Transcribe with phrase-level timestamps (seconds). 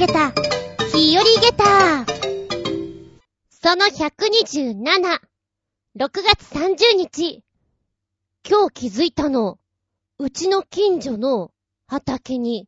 [0.00, 0.32] げた、
[0.94, 2.06] 日和げた。
[3.50, 5.20] その127、
[5.94, 7.44] 6月30日。
[8.48, 9.58] 今日気づいたの。
[10.18, 11.50] うちの近所の
[11.86, 12.66] 畑に、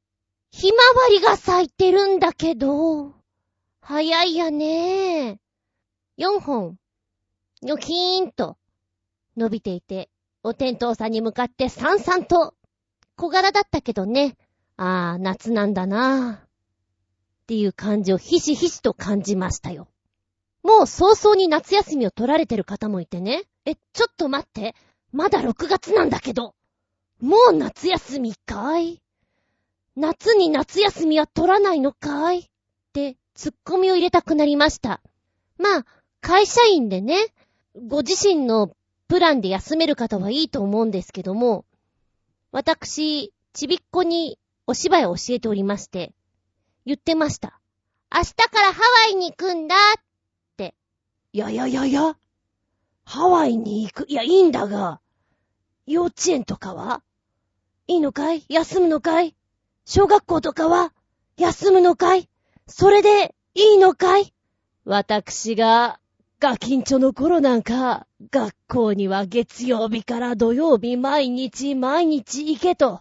[0.50, 3.14] ひまわりが咲いてるんだけど、
[3.80, 5.40] 早いやね。
[6.18, 6.76] 4本、
[7.62, 8.58] ニョキーンと。
[9.38, 10.10] 伸びていて、
[10.42, 12.52] お天道さんに向かってさんさんと、
[13.16, 14.36] 小柄だったけどね、
[14.76, 16.46] ああ、夏なんだな。
[17.52, 19.86] ていう感じをひしひしと感じましたよ。
[20.62, 23.42] もう早々に夏休みを取られてる方もいてね。
[23.66, 24.74] え、ちょっと待って。
[25.12, 26.54] まだ6月なんだけど。
[27.20, 29.02] もう夏休みかい？
[29.96, 32.38] 夏に夏休みは取らないのかい？
[32.38, 32.42] っ
[32.94, 35.02] て、ツッコミを入れたくなりました。
[35.58, 35.86] まあ、
[36.22, 37.18] 会社員でね、
[37.86, 38.74] ご自身の
[39.08, 41.66] プランで休める方はいいと思うんですけども、
[42.50, 46.14] 私、ちびっこにお芝居を教えておりまして、
[46.84, 47.60] 言ってました。
[48.14, 49.78] 明日からハワイに行くんだっ
[50.56, 50.74] て。
[51.32, 52.16] いやいやいやいや、
[53.04, 55.00] ハワイに行く、いや、いいんだが、
[55.86, 57.02] 幼稚園とかは？
[57.88, 58.44] いいのかい？
[58.48, 59.34] 休むのかい？
[59.84, 60.92] 小学校とかは？
[61.36, 62.28] 休むのかい？
[62.68, 64.32] それでいいのかい？
[64.84, 65.98] 私が
[66.38, 73.00] ガキンチョの頃なんか、学校には月曜日から土曜日毎日毎日行けと。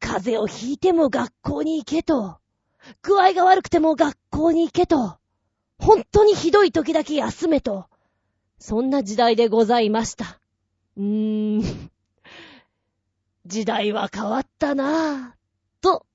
[0.00, 2.39] 風邪をひいても学校に行けと。
[3.02, 5.18] 具合が悪くても学校に行けと。
[5.78, 7.86] 本当にひどい時だけ休めと。
[8.58, 10.40] そんな時代でございました。
[10.96, 11.90] うーん。
[13.46, 16.06] 時代は変わったなぁ、と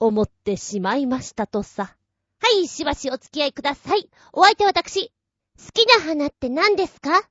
[0.00, 1.96] 思ってしまいましたとさ。
[2.40, 4.10] はい、しばしお付き合いください。
[4.32, 5.12] お相手は私、
[5.56, 7.22] 好きな花って何ですか？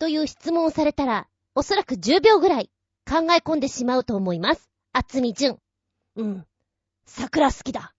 [0.00, 2.70] という質問をされたら、おそらく10秒ぐらい
[3.08, 4.68] 考え込んでしまうと思います。
[4.92, 5.58] あつみじゅん。
[6.16, 6.46] うん。
[7.06, 7.94] 桜好きだ。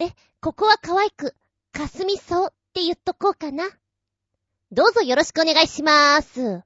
[0.00, 0.08] え、
[0.40, 1.36] ここは可愛く、
[1.72, 3.62] かすみそうって言っとこうかな。
[4.72, 6.64] どうぞよろしくお願いしまーす。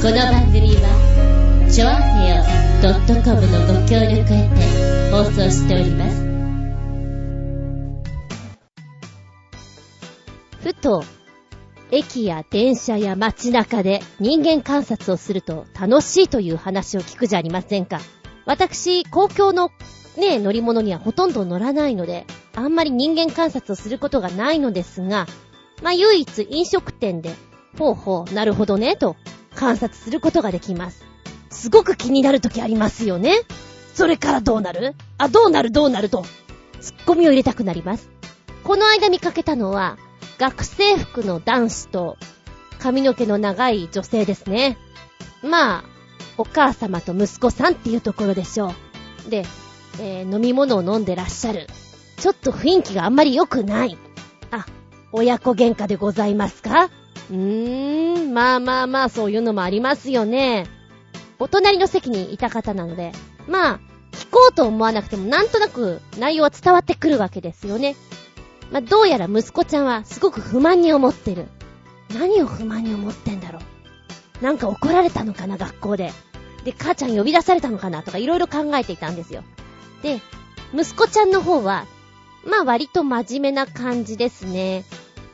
[0.00, 2.44] この番組は、ちょあへよ
[3.24, 6.22] .com のご協力へて放送しております。
[10.62, 11.02] ふと、
[11.90, 17.98] 駅や電車や街中で人間観察をすると楽しいという話を聞くじゃありませんか。
[18.46, 19.72] 私、公共の
[20.18, 25.26] ね、乗り物にはほとんど乗らないので、あんまり人間観察をすることがないのですが、
[25.82, 27.34] まあ、唯一飲食店で、
[27.78, 29.16] ほうほう、なるほどね、と
[29.54, 31.04] 観察することができます。
[31.50, 33.34] すごく気になるときありますよね。
[33.94, 34.94] それからどうなる？
[35.18, 36.24] あ、どうなるどうなると、
[36.80, 38.10] ツッコミを入れたくなります。
[38.64, 39.98] この間見かけたのは、
[40.38, 42.16] 学生服の男子と
[42.78, 44.78] 髪の毛の長い女性ですね。
[45.42, 45.84] まあ、
[46.36, 48.74] お母様と息子さんっていうところでしょ
[49.26, 49.30] う。
[49.30, 49.44] で、
[50.00, 51.66] えー、飲み物を飲んでらっしゃる。
[52.16, 53.96] ちょっと雰囲気があんまり良くない。
[54.50, 54.66] あ、
[55.12, 56.90] 親子喧嘩でございますか？
[57.30, 60.66] うーん、まあまあまあ、そういうのもありますよね。
[61.38, 63.12] お隣の席にいた方なので、
[63.46, 63.80] まあ、
[64.12, 67.94] 聞こうと思わなくてもなんとなく内容は伝わってくるわけですよね。
[68.72, 71.46] まあ、どうやら息子ちゃんはすごく不満に思ってる。
[72.12, 73.60] 何を不満に思ってんだろ
[74.40, 74.44] う。
[74.44, 76.12] なんか怒られたのかな、学校で。
[76.64, 79.44] で、母ちゃん呼び出されたのかなとかいろいろ考えていたんですよ。
[80.02, 80.20] で、
[80.74, 81.86] 息子ちゃんの方は、
[82.44, 84.84] まあ割と真面目な感じですね。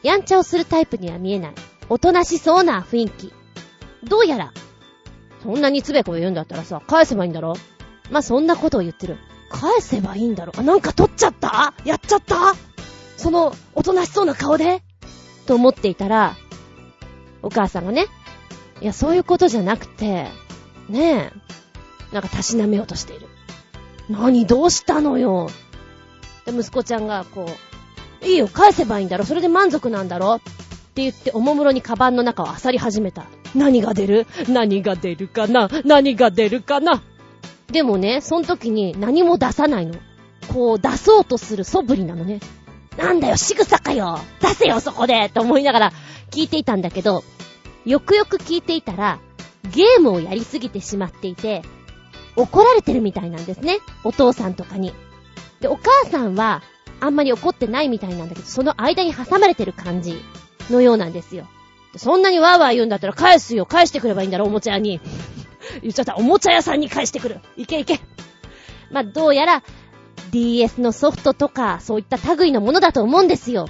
[0.03, 1.53] やんちゃをするタイプには見えない。
[1.89, 3.33] おとなしそうな雰囲気。
[4.05, 4.53] どうやら、
[5.43, 7.55] そんなにつべこべ言うんだったらさ、返せばいいんだろ？
[8.11, 9.19] まあそんなことを言ってる。
[9.51, 10.53] 返せばいいんだろ？
[10.57, 11.75] あ、なんか取っちゃった？
[11.85, 12.55] やっちゃった？
[13.17, 14.83] その、おとなしそうな顔で？
[15.47, 16.37] と思っていたら、
[17.43, 18.07] お母さんがね、
[18.81, 20.27] いや、そういうことじゃなくて、
[20.89, 21.33] ね
[22.13, 23.29] え、なんかたしなめようとしている。
[24.09, 25.49] 何、どうしたのよ。
[26.45, 27.47] で、息子ちゃんが、こ
[28.23, 30.51] う、いいよ、返せばいいんだろ、それで満足なんだろって
[30.97, 33.25] 言って、おもむろにカバンの中を漁り始めた。
[33.55, 34.27] 何が出る？
[34.49, 35.69] 何が出るかな？
[35.85, 37.03] 何が出るかな？
[37.69, 39.95] でもね、その時に何も出さないの。
[40.53, 42.41] こう、出そうとする素振りなのね。
[42.97, 45.93] なんだよ、仕草かよ出せよ、そこでと思いながら
[46.31, 47.25] 聞いていたんだけど、
[47.85, 49.19] よくよく聞いていたら、
[49.73, 51.63] ゲームをやりすぎてしまっていて、
[52.37, 53.79] 怒られてるみたいなんですね。
[54.03, 54.93] お父さんとかに。
[55.61, 56.63] で、お母さんは、
[57.01, 60.23] あんまり怒ってないみたいなんだけど、その間に挟まれてる感じ
[60.71, 61.47] のようなんですよ。
[61.97, 63.67] そんなにわーわー言うんだったら返すよ。
[63.67, 65.01] 返してくればいいんだろ、おもちゃ屋に。
[65.83, 66.17] 言っちゃった。
[66.17, 67.41] おもちゃ屋さんに返してくる。
[67.57, 68.01] いけいけ。
[68.91, 69.63] まあ、どうやら、
[70.31, 73.69] DS のソフトとか、そういった類のものだと思うんですよ。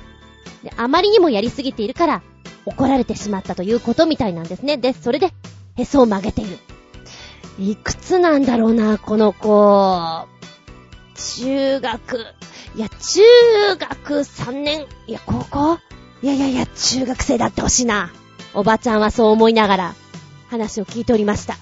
[0.63, 2.23] で、あまりにもやりすぎているから、
[2.67, 4.79] 怒られてしまったということみたいなんですね。
[4.79, 5.31] で、それで、
[5.77, 6.59] へそを曲げている。
[7.59, 10.27] いくつなんだろうな、この子。
[11.15, 12.19] 中学。
[12.75, 13.23] いや、中
[13.79, 15.79] 学3年、いや、高校？
[16.23, 18.11] いやいやいや、中学生だってほしいな。
[18.55, 19.95] おばちゃんはそう思いながら、
[20.51, 21.57] 話を聞いておりました。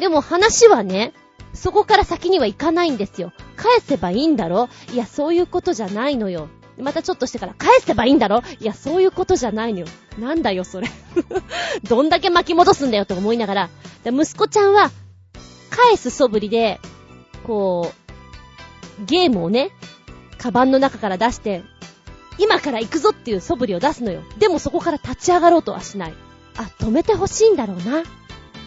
[0.00, 1.12] でも話はね、
[1.54, 3.32] そこから先には行かないんですよ。
[3.56, 4.68] 返せばいいんだろ？
[4.92, 6.48] いや、そういうことじゃないのよ。
[6.78, 8.42] またちょっとしてから、返せばいいんだろ？
[8.60, 9.86] いや、そういうことじゃないのよ。
[10.18, 10.88] なんだよ、それ。
[11.88, 13.70] どんだけ巻き戻すんだよと思いながら、
[14.04, 14.90] 息子ちゃんは、
[15.70, 16.80] 返す素振りで、
[17.44, 17.92] こ
[19.00, 19.70] う、ゲームをね、
[20.38, 21.62] カバンの中から出して、
[22.38, 24.22] 今から行くぞっていう素振りを出すのよ。
[24.38, 26.14] でもそこから立ち上がろうとはしない。
[26.56, 28.02] あ、止めてほしいんだろうな。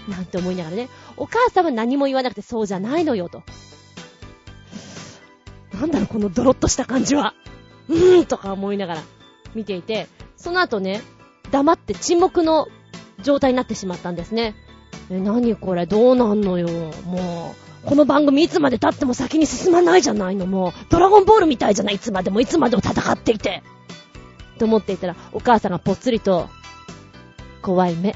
[0.07, 0.89] なんて思いながらね。
[1.17, 3.43] お母さんは何も言わなくてそうじゃないのよと。
[5.73, 7.35] なんだろ、このドロッとした感じは。
[7.89, 9.01] うーんとか思いながら
[9.55, 10.07] 見ていて、
[10.37, 11.01] その後ね、
[11.51, 12.67] 黙って沈黙の
[13.23, 14.55] 状態になってしまったんですね。
[15.09, 16.67] え、何これ、どうなんのよ、
[17.05, 17.87] もう。
[17.87, 20.73] この番組いつまで経っても先に進まないじゃないの、もう。
[20.89, 23.63] ドラゴンボールみたいじゃない、いつまでも、いつまでも戦っていて。
[24.59, 26.47] と思っていたら、お母さんがぽつりと、
[27.61, 28.15] 怖い目。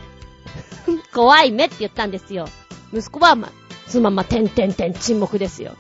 [1.14, 2.48] 怖い目って言ったんですよ。
[2.94, 3.52] 息子は、ま、
[3.88, 5.74] そのまま、てんてんてん沈黙ですよ。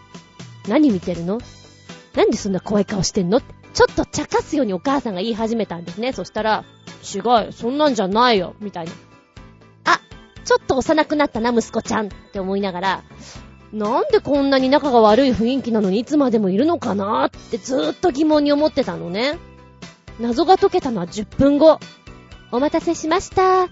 [0.67, 1.39] 何見てるの？
[2.15, 3.37] なんでそんな怖い顔してんの？
[3.37, 6.13] ってちょっと茶化すようにお母さんが言い始めたんですね。
[6.13, 6.63] そしたら、
[7.15, 8.91] 違う、そんなんじゃないよ、みたいな。
[9.85, 9.99] あ、
[10.45, 13.03] ちょっと幼くなったな、息子ちゃんって思いながら、
[13.73, 19.39] なんでこんなに仲が悪い雰囲気なのにいつまでもいるのかなってずーっと疑問に思ってたのね。
[20.19, 21.79] 謎が解けたのは10分後。
[22.51, 23.65] お待たせしました。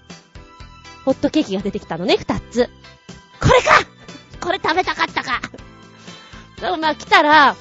[1.04, 2.68] ホットケーキが出てきたのね、2つ。
[3.40, 3.92] これか
[4.40, 5.40] これ食べたかったか
[6.60, 7.54] でもまあ来たら、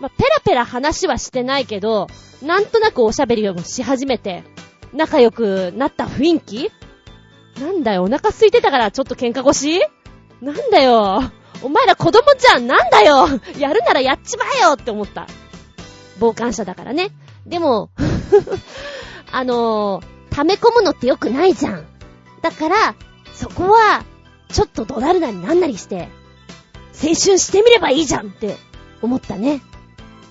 [0.00, 2.06] まあ、ペラペラ話はしてないけど、
[2.42, 4.44] なんとなくおしゃべりをし始めて、
[4.92, 6.70] 仲良くなった雰囲気？
[7.60, 9.80] なんだよ、お腹空いてたからちょっと喧嘩腰？
[10.40, 11.22] なんだよ。
[11.62, 13.26] お前ら子供じゃんなんだよ
[13.58, 15.26] やるならやっちまえよって思った。
[16.20, 17.10] 傍観者だからね。
[17.46, 17.90] でも
[19.32, 21.86] あのー、溜め込むのって良くないじゃん。
[22.42, 22.94] だから、
[23.34, 24.04] そこは、
[24.52, 26.08] ちょっと怒鳴るなりなんなりして、
[27.02, 28.56] 青春してみればいいじゃんって
[29.02, 29.60] 思ったね。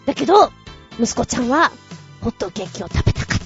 [0.08, 0.52] だけど、
[0.98, 1.70] 息子ちゃんは、
[2.22, 3.40] ホットケーキを食べたかっ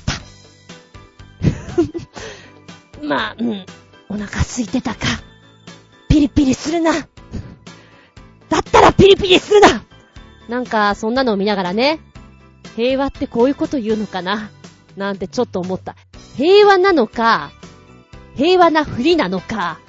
[3.02, 3.02] た。
[3.04, 3.66] まあ、うん。
[4.10, 5.08] お腹空いてたか。
[6.08, 6.94] ピリピリするな。
[6.94, 9.84] だったらピリピリするな
[10.50, 12.00] なんか、そんなのを見ながらね、
[12.75, 14.52] 平和ってこういうこと言うのかな
[14.96, 15.96] なんてちょっと思った。
[16.38, 17.52] 平和なのか、
[18.36, 19.80] 平和なふりなのか、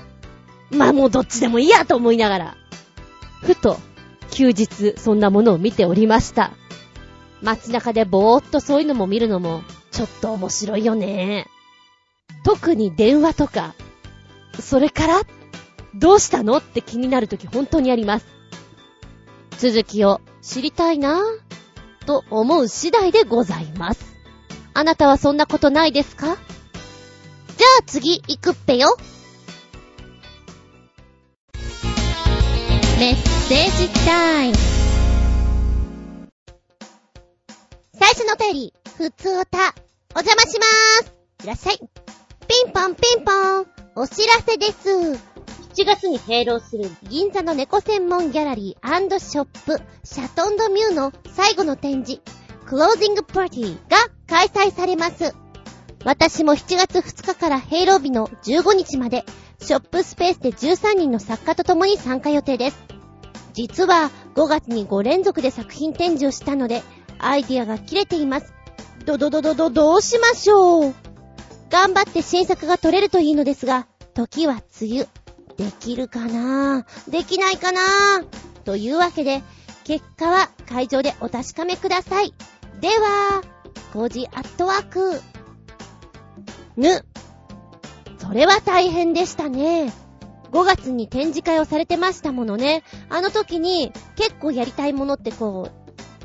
[0.70, 2.56] まあもうどっちでもいいやと思いながら、
[3.42, 3.78] ふと、
[4.30, 6.52] 休日、そんなものを見ておりました。
[7.42, 11.46] 街中でぼーっとそういうのも見るのも、ちょっと面白いよね。
[12.44, 13.74] 特に電話とか、
[14.60, 15.22] それから
[15.94, 18.26] どうしたのって気になるとき本当にあります。
[19.58, 24.04] 続きを知りたいなぁ、と思う次第でございます。
[24.74, 26.26] あなたはそんなことないですか？
[26.26, 28.96] じゃあ次行くっぺよ。
[32.98, 34.71] メッセージタイム。
[38.04, 39.58] 最初のお便り、ふつおた、
[40.16, 41.14] お邪魔しまーす。
[41.44, 41.78] いらっしゃい。
[41.78, 41.84] ピ
[42.68, 45.12] ンポンピンポン、お知らせです。
[45.72, 52.20] 7月に閉廊する銀座の猫専門ギャラリーショップ、シャトンドミューの最後の展示、
[52.66, 55.36] クロージングパーティーが開催されます。
[56.04, 59.24] 私も7月2日から閉廊日の15日まで、
[59.60, 62.78] ショップスペースで13人の作家と共に参加予定です。
[63.52, 66.82] 実は5月に5連続で作品展示をしたので、
[67.22, 68.52] アイディアが切れています。
[69.06, 70.94] どどどどどどうしましょう
[71.70, 75.08] 頑張って新作が撮れるといいのですが、時は梅雨。
[75.56, 76.86] できるかな？
[77.08, 77.80] できないかな？
[78.64, 79.42] というわけで、
[79.84, 82.34] 結果は会場でお確かめください。
[82.80, 83.42] では、
[83.92, 85.20] コジアットワーク。
[86.76, 87.04] ぬ。
[88.18, 89.92] それは大変でしたね。
[90.52, 92.82] 5月に展示会をされてましたものね。
[93.08, 95.72] あの時に結構やりたいものってこう、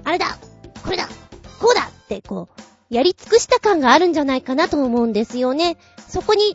[0.03, 0.37] あれだ
[0.83, 1.07] これだ
[1.59, 5.77] こうだってこう、やり尽くした感があるんじゃないかなと思うんですよね。
[6.07, 6.53] そこに、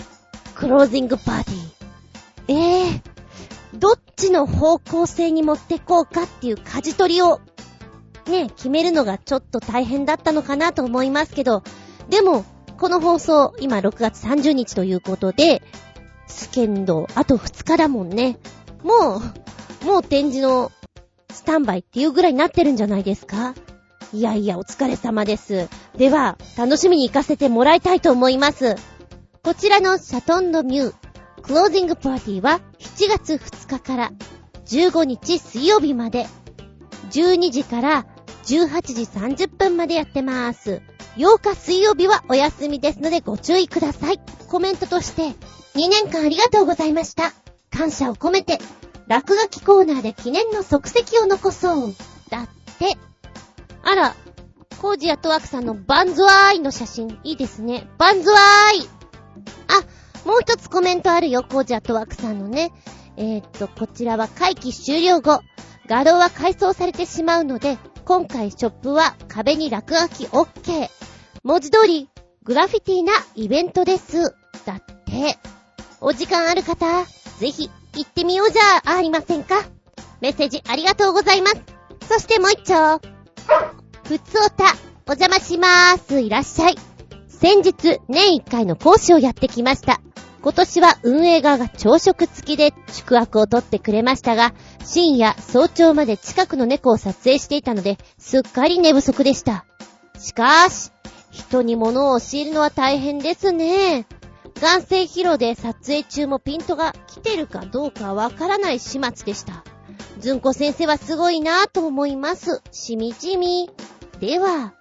[0.54, 1.68] クロージングパーティー。
[2.48, 3.00] ええー、
[3.78, 7.40] どっちの方向性に持ってこうかっていう舵取りを、
[8.26, 11.62] ね、決めるのがちょっと大変だったのかなと思いますけど、
[12.08, 12.44] でも、
[12.78, 15.62] この放送、今6月30日ということで、
[16.26, 18.38] スケンド、あと2日だもんね。
[18.82, 19.20] も
[19.82, 20.72] う、もう展示の
[21.30, 23.54] スタンバイっていうぐらいになってるんじゃないですか？
[24.14, 25.69] いやいや、お疲れ様です。
[25.97, 28.76] では、楽しみに行かせてもらいたいと思います。
[29.42, 30.95] こちらのシャトンドミュー、
[31.42, 34.12] クロージングパーティーは7月2日から
[34.66, 36.26] 15日水曜日まで、
[37.11, 38.07] 12時から
[38.45, 39.02] 18時
[39.45, 40.83] 30分までやってます。
[41.16, 44.21] 8日水曜日はお休みですのでご注意ください。
[44.49, 45.28] コメントとして、
[45.75, 47.33] 2年間ありがとうございました。
[47.71, 48.59] 感謝を込めて、
[49.09, 51.95] 落書きコーナーで記念の足跡を残そう。
[52.28, 53.12] だって。
[53.84, 54.14] あら、
[54.80, 57.88] コージアトワークさんのバンズワーイの写真、いいですね。
[57.98, 58.88] バンズワーイ
[59.68, 62.72] あ、もう一つコメントあるよ、コージアトワークさんのね。
[63.16, 65.40] えー、っと、こちらは会期終了後、
[65.86, 70.88] 画廊は改装されてしまうので、今回ショップは壁に落書き OK。
[71.44, 72.08] 文字通り、
[72.44, 74.34] グラフィティなイベントです。
[74.64, 75.38] だって。
[76.00, 77.04] お時間ある方、
[77.38, 79.54] ぜひ行ってみようじゃありませんか。
[80.20, 81.62] メッセージありがとうございます。
[82.08, 83.12] そしてもう一丁。
[84.04, 84.64] ふつおた、
[85.06, 86.20] お邪魔しまーす。
[86.20, 86.76] いらっしゃい。
[87.28, 90.00] 先日、年一回の講師をやってきました。
[90.42, 94.52] 今年は運営側が朝食付きで宿泊を取ってくれましたが、
[94.84, 99.64] 深夜、早朝まで近くの猫を撮影していたので、すっかり寝不足でした。
[100.18, 100.90] しかし、
[101.30, 104.06] 人に物を教えるのは大変ですね。
[104.61, 109.64] 眼性疲労で撮影中もピントが来てるかどうかわからない始末でした。
[110.22, 112.62] ずんこ先生はすごいなぁと思います。
[112.70, 113.68] しみじみ。
[114.20, 114.72] では、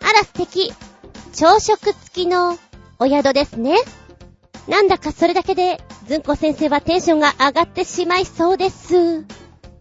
[0.00, 0.72] あら素敵。
[1.32, 2.56] 朝食付きの
[3.00, 3.78] お宿ですね。
[4.68, 9.24] なんだかそれだけで、ずんこ先生はテンションが上がってしまいそうです。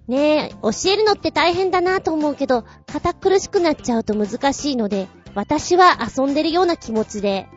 [0.07, 7.47] ねえ、教えるのって大変だなぁと思うけど、堅苦しくなっちゃうと難しいので、私は遊んでるような気持ちで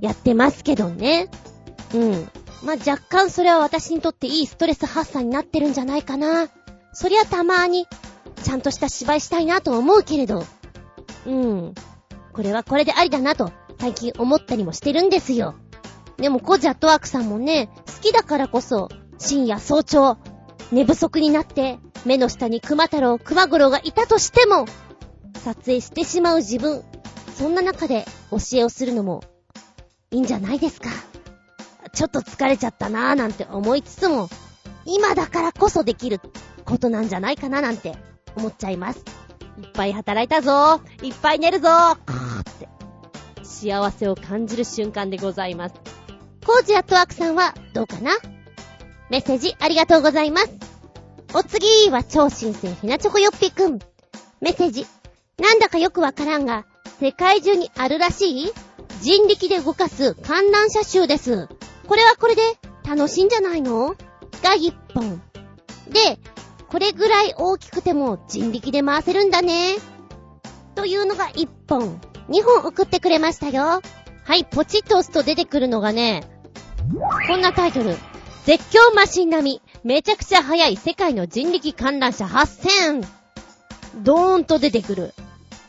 [0.00, 1.28] やってますけどね。
[1.94, 2.28] うん。
[2.64, 6.48] まあ、若干それは私にとっていいストレス発散になってるんじゃないかな。
[6.92, 7.86] そりゃたまーに、
[8.42, 10.44] ちゃんとした芝居したいなと思うけれど。
[11.26, 11.74] うん。
[12.32, 15.54] これはこれでありだなと、最近思ったりもしてるんですよ。
[16.18, 20.18] でもコジャットワークさんもね、好きだからこそ、深夜早朝、
[20.70, 24.66] 寝不足になって、目の下に熊太郎、熊五郎がいたとしても、
[25.44, 26.84] 撮影してしまう自分。
[27.36, 29.22] そんな中で教えをするのも、
[30.10, 30.90] いいんじゃないですか。
[31.92, 34.28] ちょっと疲れちゃったなーなんて思いつつも、
[34.84, 36.20] 今だからこそできる
[36.72, 37.94] ことなんじゃないかななんて
[38.34, 39.04] 思っちゃいます。
[39.58, 41.98] いっぱい働いたぞいっぱい寝るぞーっ
[42.58, 42.68] て、
[43.42, 45.74] 幸せを感じる瞬間でございます。
[46.46, 48.12] コージアットワークさんはどうかな？
[49.10, 50.50] メッセージありがとうございます。
[51.34, 53.78] お次は超新星ひなチョコよっぴくん。
[54.40, 54.86] メッセージ。
[55.38, 56.64] なんだかよくわからんが、
[57.00, 58.52] 世界中にあるらしい？
[59.02, 61.48] 人力で動かす観覧車集です。
[61.86, 62.42] これはこれで
[62.88, 63.94] 楽しいんじゃないの？
[64.42, 65.20] が一本。
[65.88, 66.18] で、
[66.72, 69.76] これぐらい大きくても人力で回せるんだね。
[70.74, 72.00] というのが一本。
[72.30, 73.82] 二本送ってくれましたよ。
[74.24, 76.22] はい、ポチッと押すと出てくるのがね、
[77.28, 77.94] こんなタイトル。
[78.46, 79.62] 絶叫マシン並み。
[79.84, 83.06] めちゃくちゃ速い世界の人力観覧車8000。
[83.96, 85.12] ドーンと出てくる。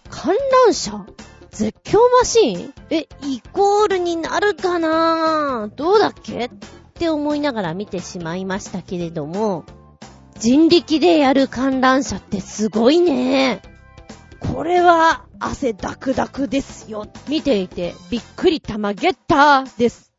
[0.10, 1.06] 観覧車？
[1.52, 2.74] 絶叫マシン？
[2.92, 5.70] え、イコールになるかな？
[5.76, 6.46] どうだっけ？
[6.46, 6.50] っ
[6.94, 9.66] て思いながら見てしまいましたけれども、
[10.40, 13.62] 人力でやる観覧車ってすごいね。
[14.40, 17.08] これは汗ダクダクですよ。
[17.28, 20.12] 見ていてびっくり玉ゲッターです。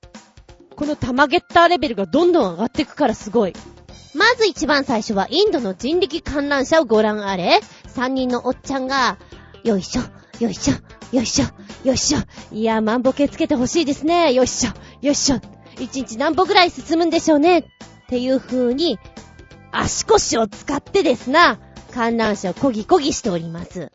[0.76, 3.52] この玉ゲッターレベルがどんどん上がっていくからすごい。
[4.14, 7.60] まず一番最初はインドの人力観覧車をご覧あれ。
[7.86, 9.18] 三人のおっちゃんが、
[9.62, 10.02] よいしょ、
[10.40, 10.74] よいしょ、
[11.16, 11.46] よいしょ、
[11.84, 12.18] よいしょ。
[12.52, 14.32] いや、万歩計つけてほしいですね。
[14.32, 15.40] よいしょ、よいしょ。
[15.78, 17.58] 一日何歩ぐらい進むんでしょうね。
[17.58, 17.64] っ
[18.08, 18.98] ていう風に、
[19.76, 21.58] 足腰を使ってですな、
[21.92, 23.90] 観覧車をこぎこぎしております。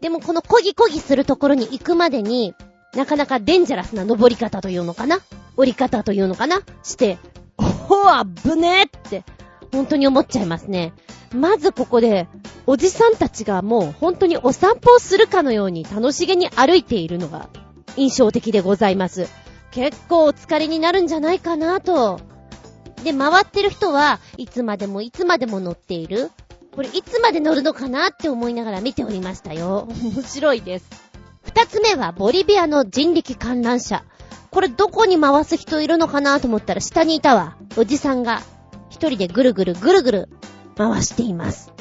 [0.00, 2.54] でもこのこぎこぎするところに行くまでに、
[2.94, 5.20] なかなかデンジャラスな登り方というのかな？
[5.56, 6.60] 降り方というのかな？
[6.82, 7.18] して、
[7.56, 9.24] おほ、あぶねって、
[9.72, 10.92] 本当に思っちゃいますね。
[11.32, 12.28] まずここで、
[12.66, 17.48] おじさんたちがもう本当にお散歩をするかのように楽しげに歩いているのが
[17.96, 19.28] 印象的でございます。
[19.70, 22.20] 結構お疲れになるんじゃないかなと。
[23.04, 26.30] で、回ってる人はいつまでもいつまでも乗っている。
[26.74, 29.86] これいつまで乗るのかなって思いながら見ておりましたよ。
[29.88, 30.86] 面白いです。
[31.44, 34.02] 二つ目はボリビアの人力観覧車。
[34.50, 37.56] これどこに回す人いるのかなと思ったら下にいたわ。
[37.76, 38.42] おじさんが
[38.88, 40.28] 一人でぐるぐるぐるぐる
[40.76, 41.72] 回しています。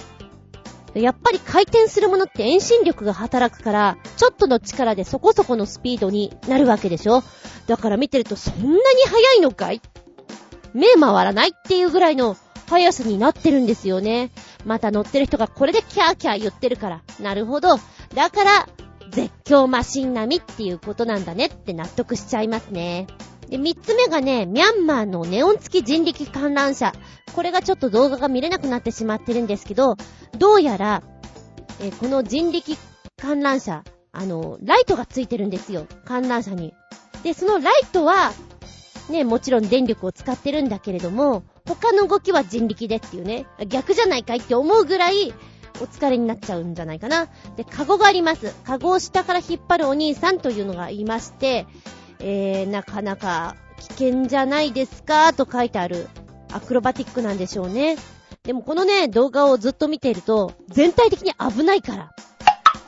[0.93, 7.23] やっぱり回転するものって遠心力が働くから、ちょっとの力でそこそこのスピードになるわけでしょ
[7.65, 8.75] だから見てるとそんなに
[9.07, 9.81] 速いのかい
[10.73, 12.37] 目回らないっていうぐらいの
[12.67, 14.31] 速さになってるんですよね。
[14.65, 17.01] また乗ってる人がこれでキャーキャー言ってるから。
[17.19, 17.77] なるほど。
[18.15, 18.69] だから、
[19.11, 23.07] 絶叫マシン並みっていうことなんだねって納得しちゃいますね。
[23.49, 26.93] で、三つ目がね、ミャンマーのネオン付き人力観覧車。
[27.35, 29.97] これがちょっと動画が見れなくなってしまってるんですけど、
[30.37, 31.03] どうやら、
[31.79, 32.75] えこの人力
[33.21, 35.85] 観覧車、あの、ライトがついてるんですよ。
[36.05, 36.73] 観覧車に。
[37.23, 38.31] で、そのライトは、
[39.09, 45.33] ね、もちろん電力を使ってるんだけれども、他の動きは人力でっていうね、逆じゃないかいって思うぐらい、
[45.81, 47.27] お疲れになっちゃうんじゃないかな。
[47.55, 48.53] で、カゴがあります。
[48.63, 51.65] カゴを下から引っ張るお兄さんというのがいまして、
[52.19, 56.07] えー、なかなか危険じゃないですかと書いてある
[56.51, 57.97] アクロバティックなんでしょうね。
[58.43, 62.11] でもこのね、動画をずっと見ていると、全体的に危ないから。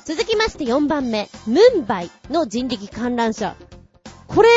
[0.05, 3.55] 続きまして4番目、ムンバイの人力観覧車。
[4.27, 4.49] これ、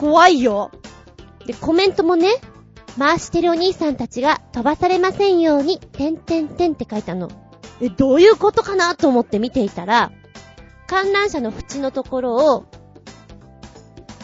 [0.00, 0.70] 怖いよ。
[1.44, 2.30] で、コメントもね、
[2.98, 7.28] 回してるお兄さんたちが飛ばされませんように、てんてんてんって書いたの。
[7.82, 10.10] え、どういうことかなと思って見ていたら、
[10.86, 12.64] 観覧車の縁のところを、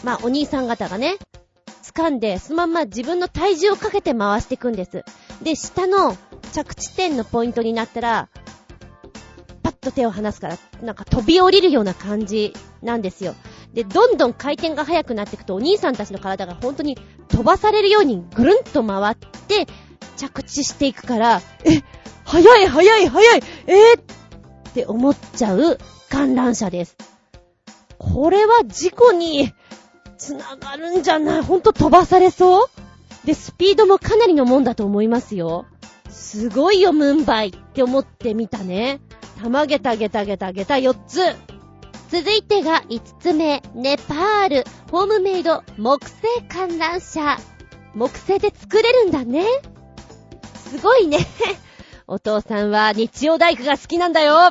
[0.03, 1.19] まあ、お兄さん方がね、
[1.83, 5.05] 掴んで、そのまんま自分の体重をかけて回していくんです。
[5.43, 6.17] で、下の
[6.53, 8.31] 着地点のポイントになったら、
[9.67, 13.35] パッと手を離すから、なんか飛び降りるような感じなんですよ。
[13.75, 16.97] で、どんどん回転が速くなっていくと、お兄さんたちの体が本当に
[17.27, 19.67] 飛ばされるようにぐるんと回って、
[20.17, 21.83] 着地していくから、え、
[22.25, 26.97] 速い速い速いえー、って思っちゃう観覧車です。
[27.99, 29.53] これは事故に
[30.17, 31.43] つながるんじゃない？
[31.43, 32.67] ほんと飛ばされそう？
[33.25, 35.67] で、スピードもかなりのもんだと思いますよ。
[36.09, 39.01] すごいよ、ムンバイって思ってみたね。
[39.41, 41.21] たまげたげたげたげた4つ。
[42.09, 46.17] 続いてが5つ目、ネパール、ホームメイド、木製
[46.49, 47.37] 観覧車。
[47.95, 49.45] 木製で作れるんだね。
[50.71, 51.19] すごいね。
[52.07, 54.51] お父さんは日曜大工が好きなんだよ。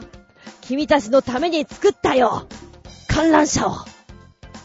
[0.61, 2.47] 君たちのために作ったよ。
[3.07, 3.75] 観覧車を。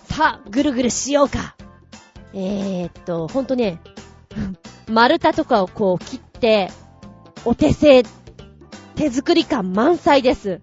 [0.08, 1.54] さあ、ぐるぐるしようか。
[2.32, 3.80] えーっと、ほんとね、
[4.90, 6.70] 丸太とかをこう切って、
[7.44, 8.02] お手製、
[9.00, 10.60] 手作り感満載です。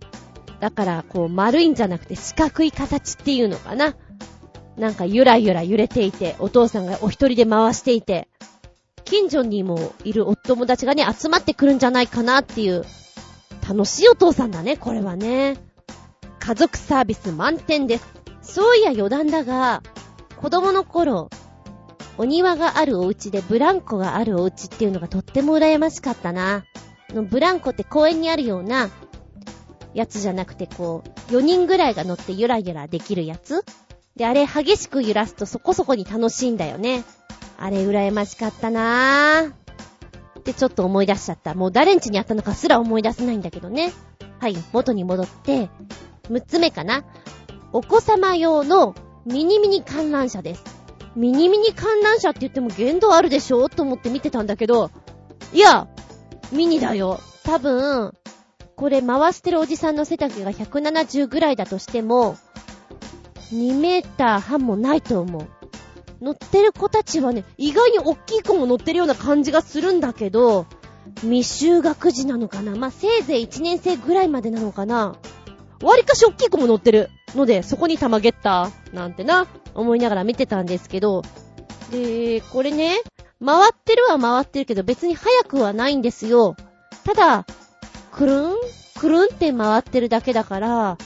[0.60, 3.96] だから、こう丸いんじゃなくて四角い形っていうのかな。
[4.78, 8.28] なんかゆらゆら揺れていて、お父さんがお一人で回していて、
[9.06, 12.86] 近所にもいるお友達がね、集まってくるんじゃないかなっていう、
[13.68, 15.58] 楽しいお父さんだね、これはね。
[16.38, 18.06] 家族サービス満点です。
[18.44, 19.82] そういや余談だが、
[20.40, 21.32] 子供の頃、
[22.20, 26.66] お庭があるお家でブランコがあるお家っていうのがとっても羨ましかったな。
[27.14, 28.90] のブランコって公園にあるような
[29.94, 33.64] やつじゃなくてこう、4人ぐらいが乗ってゆらゆらできるやつ？
[34.16, 37.04] で、あれ激しく揺らすとそこそこに楽しいんだよね。
[37.58, 39.52] あれ羨ましかったなぁ。
[40.40, 41.54] ってちょっと思い出しちゃった。
[41.56, 43.92] もう誰ん家にあったのかすら思い出せないんだけどね。
[44.40, 45.70] はい、元に戻って、
[46.30, 47.04] 6つ目かな。
[47.74, 50.64] お子様用のミニミニ観覧車です。
[51.16, 53.68] ミニミニ観覧車って言っても限度あるでしょ？
[53.70, 54.92] と思って見てたんだけど、
[55.52, 55.88] いや、
[56.52, 57.20] ミニだよ。
[57.44, 58.14] 多分、
[58.76, 62.38] これ回してるおじさんの背丈が170ぐらいだとしても、
[63.52, 65.48] 2メーター半もないと思う。
[66.22, 70.66] 乗ってる子たちはね、意外に大きい子も乗ってるような感じがするんだけど、
[71.22, 75.16] 未就学児なのかなまあ、せいぜい1年生ぐらいまでなのかな
[75.82, 81.24] 割かし大きい子も乗ってるので、そこに玉ゲッターなんてな、思いながら見てたんですけど、
[81.92, 83.02] で、これね、
[83.44, 86.56] 回ってるは回ってるけど別に速くはないんですよ。
[87.04, 87.46] ただ、
[88.12, 88.56] くるん
[89.00, 90.98] くるんって回ってるだけだから、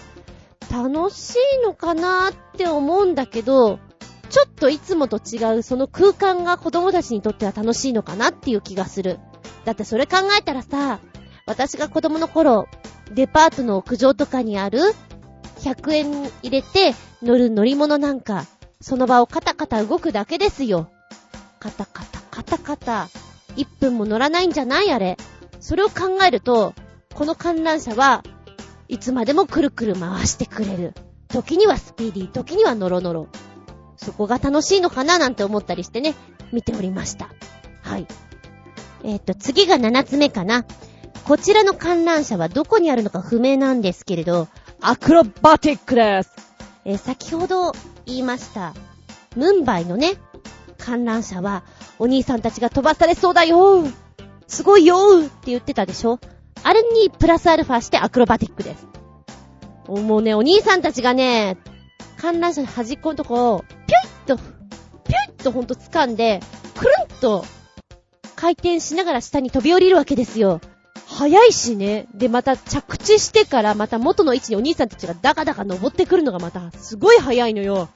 [0.71, 3.79] 楽しいのかなって思うんだけど、
[4.29, 9.19] ちょっといつもと違うその空間が子供たちにとっては楽しいのかなっていう気がする。
[9.65, 10.99] だってそれ考えたらさ、
[11.45, 12.67] 私が子供の頃、
[13.11, 14.79] デパートの屋上とかにある
[15.59, 18.45] 100円入れて乗る乗り物なんか、
[18.79, 20.89] その場をカタカタ動くだけですよ。
[21.59, 23.09] カタカタカタカタ。
[23.57, 24.91] 1分も乗らないんじゃない？
[24.91, 25.17] あれ。
[25.59, 26.73] それを考えると、
[27.13, 28.23] この観覧車は
[28.87, 30.93] いつまでもくるくる回してくれる。
[31.27, 33.27] 時にはスピーディー、時にはノロノロ。
[33.97, 36.15] そこが楽しいのかななんて思ったりしてね、
[36.51, 37.29] 見ておりました。
[37.83, 38.07] はい。
[39.03, 40.65] えっ、と、次が7つ目かな。
[41.25, 44.47] こちらの観覧車はどこにあるのか不明なんですけれど、
[44.81, 46.31] アクロバティックです。
[46.85, 47.73] えー先ほど
[48.07, 48.73] 言いました、
[49.35, 50.13] ムンバイのね、
[50.81, 51.63] 観覧車は、
[51.99, 53.85] お兄さんたちが飛ばされそうだよ
[54.47, 56.19] すごいよって言ってたでしょ
[56.63, 58.87] あれにプラスアルファしてアクロバティックです。
[59.87, 61.57] もうね、お兄さんたちがね、
[62.17, 66.39] 観覧車の端っこのとこを、ピュイッと、ピュイッとほんと掴んで、
[66.75, 67.45] くるんと、
[68.35, 70.61] 回転しながら下に飛び降りるわけですよ。
[71.07, 72.07] 早いしね。
[72.13, 77.89] で、また着地してからまた元の位置にお兄さんたちがダカダカ登ってくるのがまたすごい早いのよ。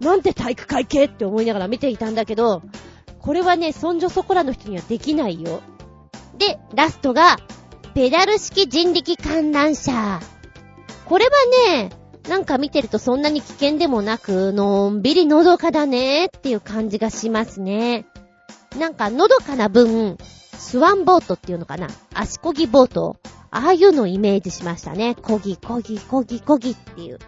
[0.00, 2.62] なんて体育会系って思いながら見ていたんだけど、
[3.18, 5.60] これはね、そんじょそこらの人にはできないよ。
[6.38, 7.36] で、ラストが、
[7.94, 10.20] ペダル式人力観覧車。
[11.04, 11.30] これは
[11.76, 11.90] ね、
[12.28, 18.06] なんか見てるとそんなに危険でもなく、のんびりのどかだねっていう感じがしますね。
[18.78, 20.16] なんかのどかな分、
[20.60, 23.16] スワンボートっていうのかな足こぎボート
[23.50, 25.16] ああいうのをイメージしましたね。
[25.16, 27.18] こぎこぎこぎこぎっていう。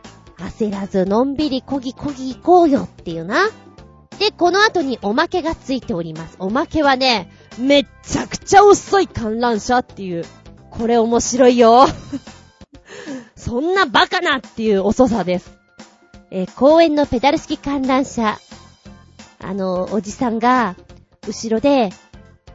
[0.51, 3.49] 焦らずのんびりこぎこぎ行こうよっていうな。
[4.19, 6.37] で、この後におまけがついております。
[6.39, 10.25] おまけはね、めっちゃくちゃ遅い観覧車っていう。
[10.71, 11.87] これ面白いよ。
[13.37, 15.53] そんなバカなっていう遅さです。
[16.31, 18.39] えー、公園のペダル式観覧車。
[19.41, 20.77] あの、おじさんが、
[21.27, 21.91] 後ろで、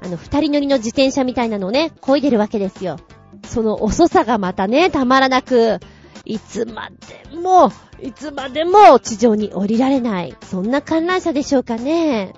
[0.01, 2.97] あの、二人乗りの自転車みたいなのをね、漕いでるわけですよ。
[3.45, 5.79] その遅さがまたね、たまらなく、
[6.27, 10.35] いつまでも、いつまでも地上に降りられない。
[10.43, 12.33] そんな観覧車でしょうかね。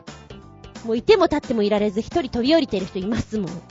[0.86, 3.62] もういても立ってもいられず一人飛び降りてる人いますもん。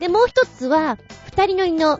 [0.00, 1.98] で、もう一つは、二人乗りの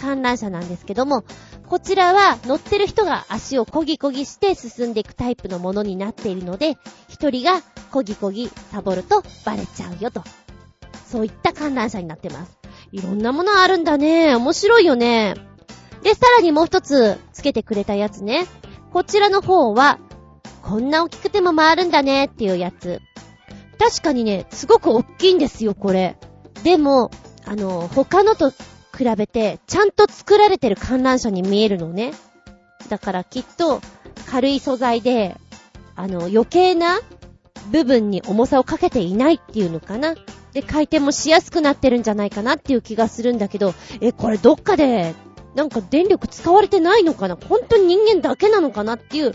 [0.00, 1.24] 観覧車なんですけども、
[1.66, 6.78] こちらは乗ってる人が足をこぎこぎして進んでいくタイプのものになっているので、
[7.08, 10.24] 一人がこぎこぎサボるとバレちゃうよと。
[11.06, 12.58] そういった観覧車になってます。
[12.90, 14.34] いろんなものあるんだね。
[14.34, 15.34] 面白いよね。
[16.06, 18.46] で、さらにもう一つつけてくれたやつね。
[18.92, 19.98] こちらの方は、
[20.62, 23.00] こんな大きくても回るんだねっていうやつ。
[23.76, 26.16] 確かにね、すごく大きいんですよ、これ。
[26.62, 27.10] でも、
[27.44, 28.56] あの、他のと比
[29.16, 32.12] べて、ちゃんと作られてる観覧車に見えるのね。
[32.88, 33.80] だからきっと、
[34.30, 35.36] 軽い素材で、
[35.96, 37.00] あの、余計な
[37.72, 40.14] 部分に重さをかけていないっていうのかな。
[40.52, 45.16] で、回転もしやすくなってるんじゃないかなっていう気がするんだけど、え、これどっかで、
[45.56, 47.36] なんか電力使われてないのかな？
[47.36, 49.34] 本当に人間だけなのかなっていう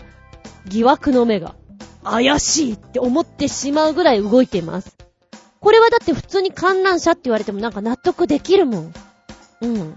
[0.66, 1.56] 疑惑の目が
[2.04, 4.96] 怪しいって思ってしまうぐらい動いています。
[5.60, 8.94] これはだって普通に観覧車って言われてもなんか納得できるもん。
[9.60, 9.94] うん。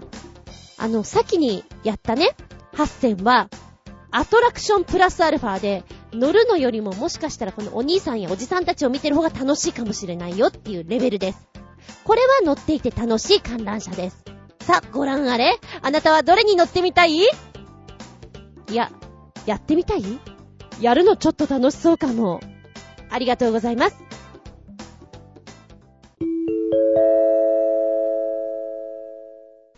[0.78, 2.36] あの、先にやったね、
[2.74, 3.48] 8選は、
[4.10, 11.48] アトラクションプラスアルファで、乗るのよりももしかしたらこのお兄さんやおじさんたちを見てる方が楽しいかもしれないよっていうレベルです。
[12.04, 14.35] これは乗っていて楽しい観覧車です。
[14.66, 15.60] さあ、ご覧あれ？
[15.80, 17.18] あなたはどれに乗ってみたい？
[17.18, 17.24] い
[18.72, 18.90] や、
[19.46, 20.02] やってみたい？
[20.80, 22.40] やるのちょっと楽しそうかも。
[23.08, 23.96] ありがとうございます。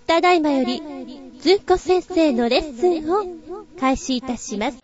[0.07, 0.83] ただいまより、
[1.39, 3.27] ずんこ先生のレッスンを
[3.79, 4.79] 開始いたします。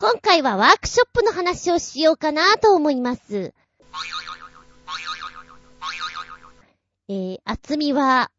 [0.00, 3.52] 今回はワークショップの話をしようかなと思います。
[7.08, 8.32] えー、厚みは、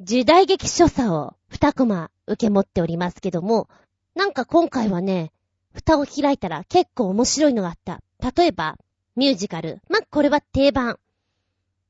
[0.00, 3.70] 時代劇所作を2コマ受け持っておりますけども、
[4.14, 5.32] なんか今回はね、
[5.72, 8.02] 蓋を開いたら結構面白いのがあった。
[8.36, 8.76] 例えば、
[9.14, 9.80] ミュージカル。
[9.88, 10.98] まこれは定番。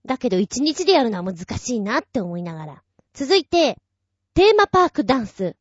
[0.05, 2.83] だけど1日でやるのは難しいなって思いながら。
[3.12, 3.77] 続いて、
[4.35, 5.57] テーマパークダンス。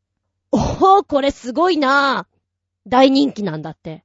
[0.52, 2.28] おー、これすごいな
[2.86, 4.04] 大人気なんだって。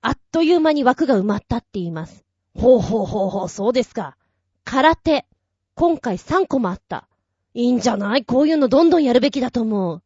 [0.00, 2.24] あっという間に枠が埋まったって言います。
[2.58, 4.16] ほうほうほうほう、そうですか。
[4.64, 5.26] 空手。
[5.74, 7.08] 今回3個もあった。
[7.52, 8.24] いいんじゃない？
[8.24, 10.02] こういうのどんどんやるべきだと思う。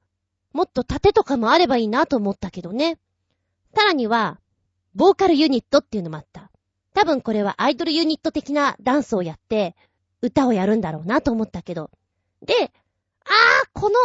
[0.53, 2.99] もっと盾とかもあればいいなと思ったけどね。
[3.75, 4.41] さらには、
[4.95, 6.51] ボーカルユニットっていうのもあった。
[6.95, 9.77] 多分これはアイドルユニット的なダンスをやって、
[10.21, 11.91] 歌をやるんだろうなと思ったけど。
[12.45, 12.55] で、
[13.25, 13.97] あー、この、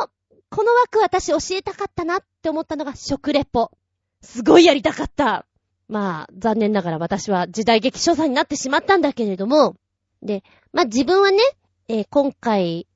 [0.49, 3.71] この枠私教えたかったなって思ったのが食レポ。
[4.21, 5.45] すごいやりたかった。
[5.87, 9.75] まあ、残念ながら私は時代劇所作になってしまったんだけれども、
[10.23, 11.39] で、まあ自分はね、
[11.87, 12.87] えー、今回、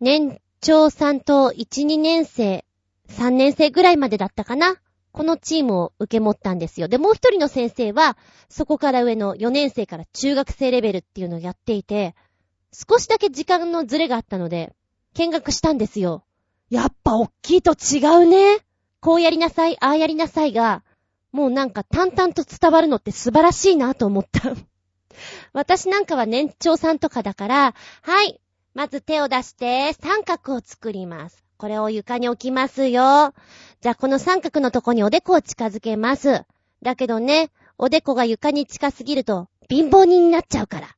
[0.00, 2.64] 年長さんと1、2年生、
[3.10, 4.76] 3年生ぐらいまでだったかな。
[5.12, 6.88] このチームを受け持ったんですよ。
[6.88, 8.16] で、もう一人の先生は、
[8.48, 12.14] そこから上の4年生から中学生レベルっていうのをやっていて、
[12.72, 14.74] 少しだけ時間のズレがあったので、
[15.14, 16.24] 見学したんですよ。
[16.70, 18.58] やっぱ大きいと違うね。
[19.00, 20.84] こうやりなさい、ああやりなさいが、
[21.32, 24.54] もうなんか淡々と伝わるのって素晴らしいなと思った。
[25.52, 28.40] 私なんかは年長さんとかだから、はい、
[28.74, 31.44] まず手を出して三角を作ります。
[31.56, 33.34] これを床に置きますよ。
[33.80, 36.44] じゃあこの三角のとこにおでこを近づけます。
[36.82, 40.88] だけどね、おでこが床に近すぎると貧乏人になっちゃうから。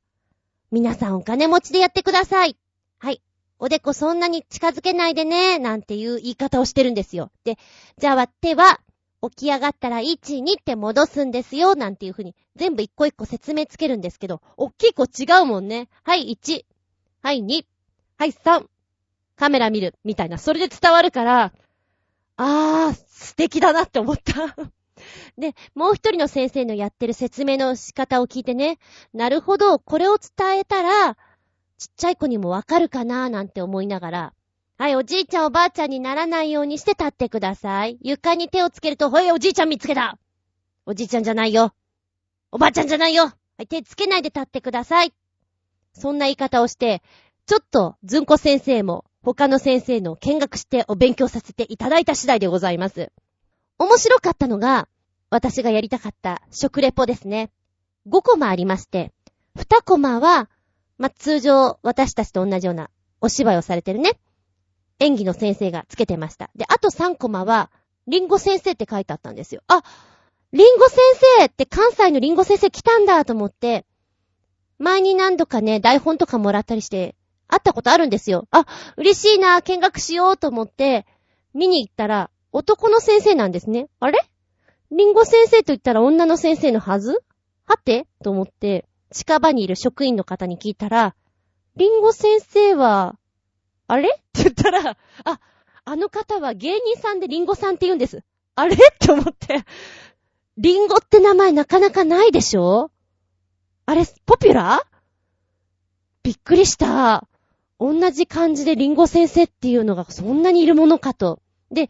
[0.71, 2.57] 皆さんお金持ちでやってください。
[2.99, 3.23] はい。
[3.59, 7.31] おでこそんなに近づけないでね、なんていう言い方をしてるんですよ。
[7.45, 7.59] で、
[7.99, 8.81] じゃあ手は、
[9.23, 15.89] 起き上がったら1、2って戻すんですよ、なんていうふうに、全部一個一個説明つけるんですけど、おっきい子違うもんね。
[16.05, 16.65] はい、1。
[17.23, 17.65] はい、2。
[18.19, 18.67] はい、3。
[19.37, 20.39] カメラ見る、みたいな。
[20.39, 21.53] それで伝わるから、
[22.37, 24.57] あー、素敵だなって思った。
[25.37, 28.79] で、もう一人の先生のやってる説明の仕方を聞いてね、
[29.13, 31.17] なるほど、これを伝えたら、
[31.79, 34.33] ちっちゃい子にもわかるかなーなんて思いながら、
[34.81, 37.99] はい、おじいちゃんおばあちゃんにならないようにして立ってください。
[38.01, 40.17] 床に手をつけると、ほい、おじいちゃん見つけた
[40.87, 41.75] おじいちゃんじゃないよ。
[42.51, 43.25] おばあちゃんじゃないよ。
[43.25, 45.13] はい、手つけないで立ってください。
[45.93, 47.03] そんな言い方をして、
[47.45, 53.13] ちょっと、ずんこ先生も、他の先生の見学してお勉強させていただいた次第でございます。
[53.79, 54.89] 面白かったのが、
[55.29, 57.51] 私がやりたかった食レポですね。
[58.09, 59.13] 5コマありまして、
[59.59, 60.49] 2コマは、
[60.97, 62.89] まあ、通常私たちと同じような
[63.21, 64.19] お芝居をされてるね。
[65.01, 66.51] 演技の先生がつけてました。
[66.55, 67.71] で、あと3コマは、
[68.07, 69.63] リンゴ先生って書いてあったんですよ。
[69.67, 69.83] あ、
[70.53, 70.99] リンゴ先
[71.39, 73.85] 生って関西のリンゴ先生来たんだと思って、
[74.79, 77.15] 前に何度かね、台本とかもらったりして、
[77.49, 78.47] 会ったことあるんですよ。
[78.51, 81.07] あ、嬉しいな、見学しようと思って、
[81.55, 83.89] 見に行ったら、男の先生なんですね。
[84.01, 84.19] あれ？
[84.91, 87.23] リンゴ先生と言ったら女の先生のはず？
[87.65, 88.07] はて？
[88.25, 91.15] と思って、近場にいる職員の方に聞いたら、
[91.77, 93.17] リンゴ先生は、
[93.91, 94.09] あれ？
[94.09, 95.41] っ て言ったら、あ、
[95.85, 98.23] あの方は芸人さんでリンゴさんって言うんです。
[98.55, 98.75] あれ？
[98.77, 99.65] って思って、
[100.57, 102.91] リンゴって名前なかなかないでしょ？
[103.87, 104.97] あれ、ポピュラー？
[106.23, 107.27] びっくりした。
[107.79, 111.41] 同じ漢字でリンゴ先生っていうのがそんなにいるものかと。
[111.71, 111.89] で、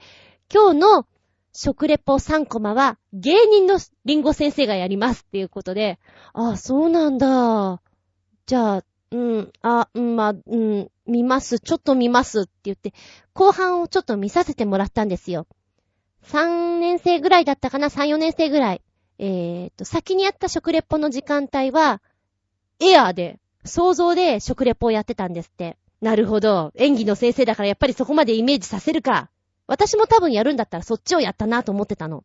[0.52, 1.06] 今日の
[1.52, 5.98] 食レポ3コマは芸人のリンゴ先生がやりますっていうことで、
[6.32, 7.82] ああ、そうなんだ。
[8.46, 12.92] じゃあ、うん、あ、うん、まあ、うん、見ます、ちょっと見ますって言って、
[13.32, 15.46] 後半をちょっと見させてもらったんですよ。
[16.26, 18.82] 3年生ぐらいだったかな ?3、4年生ぐらい。
[19.18, 22.00] えー、っと、先にやった食レポの時間帯は、
[22.80, 25.76] エアーで、想像で食レポをやってたんですって。
[26.00, 26.72] なるほど。
[26.76, 29.28] 演技の先生だからやっぱりそこまでイメージさせるか。
[29.66, 32.24] 私も多分やるんだったらそっちをやったなと思ってたの。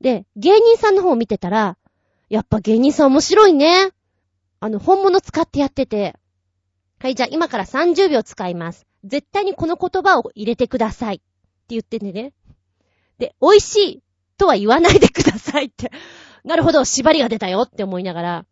[0.00, 1.76] で、芸人さんの方を見てたら、
[2.28, 3.90] やっぱ芸人さん面白いね。
[4.64, 6.16] あの、本物使ってやってて。
[6.98, 8.86] はい、じゃあ今から30秒使います。
[9.04, 11.16] 絶対にこの言葉を入れてください。
[11.16, 11.24] って
[11.68, 12.32] 言ってんでね。
[13.18, 14.02] で、美味しい
[14.38, 15.92] とは言わないでくださいって。
[16.44, 18.46] なるほど、縛りが出たよって思いながら、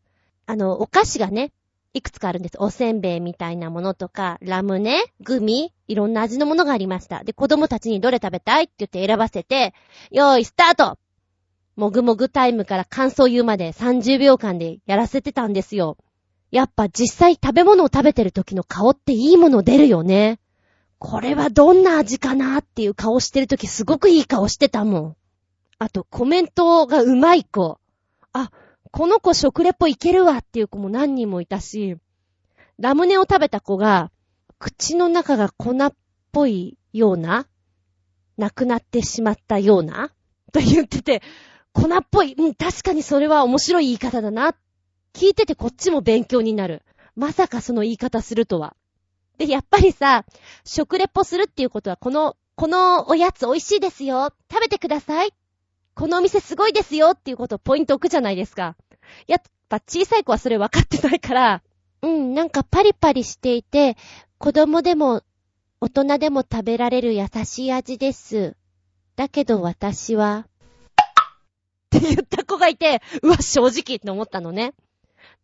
[0.44, 1.50] あの、お菓子がね、
[1.94, 2.58] いくつかあるんです。
[2.58, 7.24] おせんべいみたいなものとか、ラムネ、グミ、いろんな味のものがありました。
[7.24, 9.72] で、子供たちにどれ食べたいって言って選ばせて、
[10.10, 10.98] よーい、スタート
[11.76, 15.96] もぐもぐタイムから感想言うまで30秒間でやらせてたんですよ。
[16.50, 20.38] やっぱ実際食べ物を食べてる時の顔っていいもの出るよね。
[20.98, 25.16] これはどんな味かなっていう顔してる時すごくいい顔してたもん。
[25.78, 27.80] あとコメントがうまい子。
[28.32, 28.50] あ、
[28.90, 31.96] この子食レポいけるわっていう子も何人もいたし、
[32.78, 34.12] ラムネを食べた子が、
[34.58, 35.94] 口の中が粉っ
[36.30, 37.46] ぽいような、
[38.36, 40.12] なくなってしまったような、
[40.52, 41.22] と言ってて、
[41.72, 42.34] 粉っぽい。
[42.36, 44.54] うん、確かにそれは面白い言い方だな。
[45.12, 46.82] 聞いててこっちも勉強になる。
[47.16, 48.76] まさかその言い方するとは。
[49.38, 50.24] で、やっぱりさ、
[50.64, 54.32] 食レポするっていうことは、この、このおやつ美味しいですよ。
[54.50, 55.32] 食べてください。
[55.94, 58.76] このお店すごいですよっていうことをポイント置くじゃないですか。
[59.26, 61.62] やっぱ小さい子はそれ分かってないから、
[62.02, 63.96] うん、なんかパリパリしていて、
[64.38, 65.22] 子供でも
[65.80, 68.56] 大人でも食べられる優しい味です。
[69.16, 70.46] だけど私は、
[71.96, 74.74] って言った子がいて、うわ、正直って思ったのね。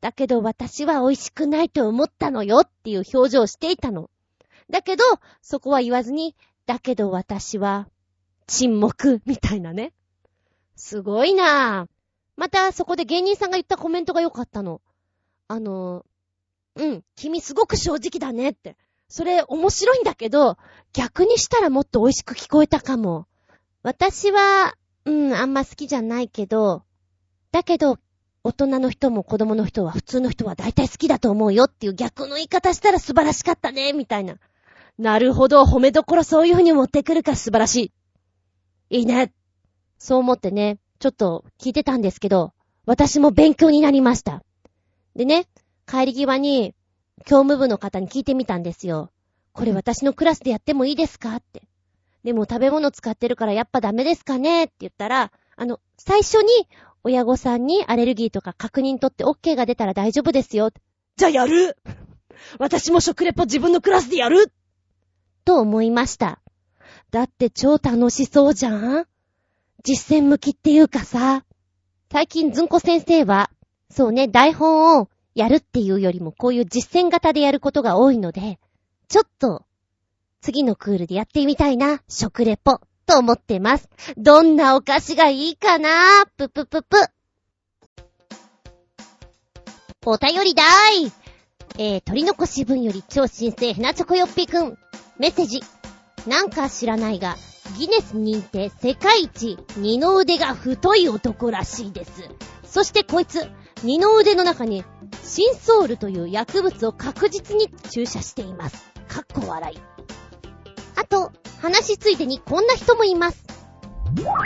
[0.00, 4.10] だけど私は美味しくないと思ったのよっていう表情をしていたの。
[4.70, 5.04] だけど、
[5.42, 7.88] そこは言わずに、だけど私は、
[8.46, 9.92] 沈黙、みたいなね。
[10.76, 11.88] すごいなぁ。
[12.36, 14.80] また、そこで芸人さんが言ったコメントが良かったの。
[15.48, 16.04] あの、
[16.76, 18.76] うん、君すごく正直だねって。
[19.08, 20.56] それ面白いんだけど、
[20.92, 23.26] 逆にしたらもっと美味しく聞こえたかも。
[23.82, 24.74] 私は、
[25.08, 26.84] うん、あんま好きじゃないけど、
[27.50, 27.98] だけど、
[28.44, 34.36] 大人の人も子供の人は普通の人は大体好きだと思うよっていう逆の言い方したら素晴らしかったね、みたいな。
[34.98, 37.92] なるほど、褒めどころそういう風に持ってくるか素晴らし
[38.90, 38.98] い。
[38.98, 39.32] いいね。
[39.98, 42.52] そう思ってね、ちょっと聞いてたんですけど、
[42.86, 44.42] 私も勉強になりました。
[45.16, 45.46] でね、
[45.86, 46.74] 帰り際に、
[47.24, 49.10] 教務部の方に聞いてみたんですよ。
[49.52, 51.34] これ私のクラスでやってもいいですか？
[51.36, 51.62] って。
[52.24, 54.64] でも食べ物使ってるからやっぱダメですかね？
[54.64, 56.68] って言ったら、あの、最初に
[57.04, 60.70] 親御さんにアレルギーとか確認取って OK が出たら大丈夫ですよ。
[61.16, 61.76] じゃあやる？
[62.58, 64.52] 私も食レポ自分のクラスでやる？
[65.44, 66.40] と思いました。
[67.10, 69.06] だって超楽しそうじゃん？
[69.84, 71.44] 実践向きっていうかさ、
[72.10, 73.50] 最近ずんこ先生は、
[73.90, 78.58] そうね、台本をやるっていうよりもこういう実践型でやることが多いので、
[79.08, 79.62] ちょっと、
[80.40, 82.80] 次のクールでやってみたいな、食レポ。
[83.08, 83.88] と思ってます。
[84.18, 86.98] どんなお菓子がいいかなぷぷぷぷ。
[90.04, 91.12] お便りだーい
[91.78, 94.78] えー、取り残し分より超新星ヘナチョコヨッピーくん。
[95.18, 95.62] メッセージ。
[96.26, 97.36] なんか知らないが、
[97.78, 102.28] ギネス認定世界一二の腕が太い男らしいです。
[102.64, 103.48] そしてこいつ、
[103.82, 104.84] 二の腕の中に、
[105.22, 108.84] シンソールという薬物を確実に注射しています。
[109.08, 109.97] かっこ笑い。
[110.98, 111.30] あと、
[111.62, 113.44] 話ついでにこんな人もいます。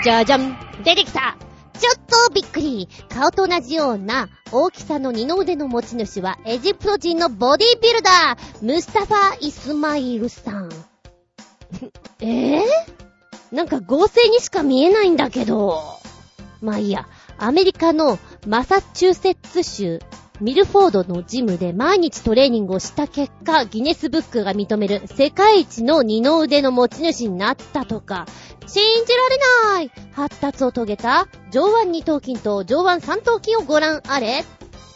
[0.04, 1.36] じゃじゃん出てきた
[1.78, 1.94] ちょっ
[2.28, 10.70] とびっくり顔と同じような大きさの二の腕の持ち主はエジプト人のボディビルダームスタファー・イスマイルさん。
[12.20, 12.64] えぇ、ー、
[13.50, 15.82] なんか合成にしか見えないんだけど。
[16.60, 17.08] まあいいや。
[17.38, 20.00] アメリカのマサチューセッツ州
[20.42, 28.26] ミルフォードのジムで毎日トレーニングをした結果、ギネスブックが認める世界一の二の腕の持ち主になったとか、
[28.66, 29.38] 信じられ
[29.76, 29.92] ない!
[30.10, 34.40] 発達を遂げた上腕二頭筋と上腕三頭筋をご覧あれ。
[34.40, 34.44] ん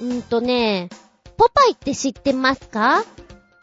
[0.00, 0.88] ーとね、
[1.36, 3.04] ポパイって知ってますか?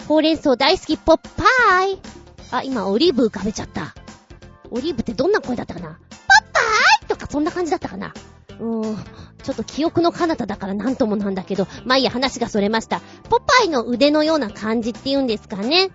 [0.08, 2.00] ほうれん草大好きポッパイ。
[2.52, 3.94] あ、今オリーブ浮かべちゃった。
[4.72, 5.90] オリーブってどんな声だったかな?
[5.90, 5.98] ポッ
[6.54, 6.62] パ
[7.04, 7.08] イ!
[7.10, 8.14] とかそんな感じだったかな。
[8.60, 8.98] うーん、
[9.44, 13.02] ちょっと記憶の彼方だからなんともなんだけど、まあいいや話がそれました。
[13.30, 15.90] ポパイの腕のような感じって言うんですかね。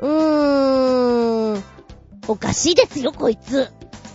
[0.00, 1.62] うーん、
[2.28, 3.68] おかしいですよ、こいつ。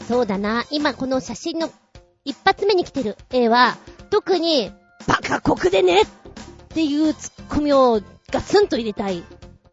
[0.07, 0.65] そうだな。
[0.71, 1.69] 今この写真の
[2.25, 3.77] 一発目に来てる絵は、
[4.09, 4.71] 特に、
[5.07, 6.05] バカ国でねっ
[6.69, 9.23] ていうツッコミをガツンと入れたい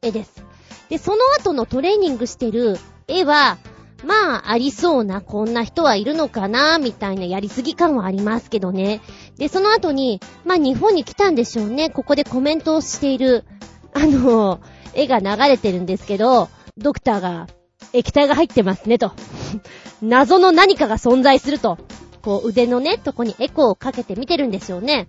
[0.03, 0.43] 絵です。
[0.89, 3.59] で、その後のトレーニングしてる絵は、
[4.05, 9.01] まあ、ありそうな、こんな人はいるのかな、みたいなやりすぎ感はありますけどね。
[9.39, 11.91] で、その後に、まあ、日本に来たんでしょうね。
[11.91, 13.45] ここでコメントをしている、
[13.95, 14.61] あの、
[14.95, 17.47] 絵が流れてるんですけど、ドクターが、
[17.93, 19.13] 液体が入ってますねと。
[20.03, 21.79] 謎の何かが存在すると。
[22.23, 25.09] こう腕のね、とこにエコーをかけて見てるんでしょうね。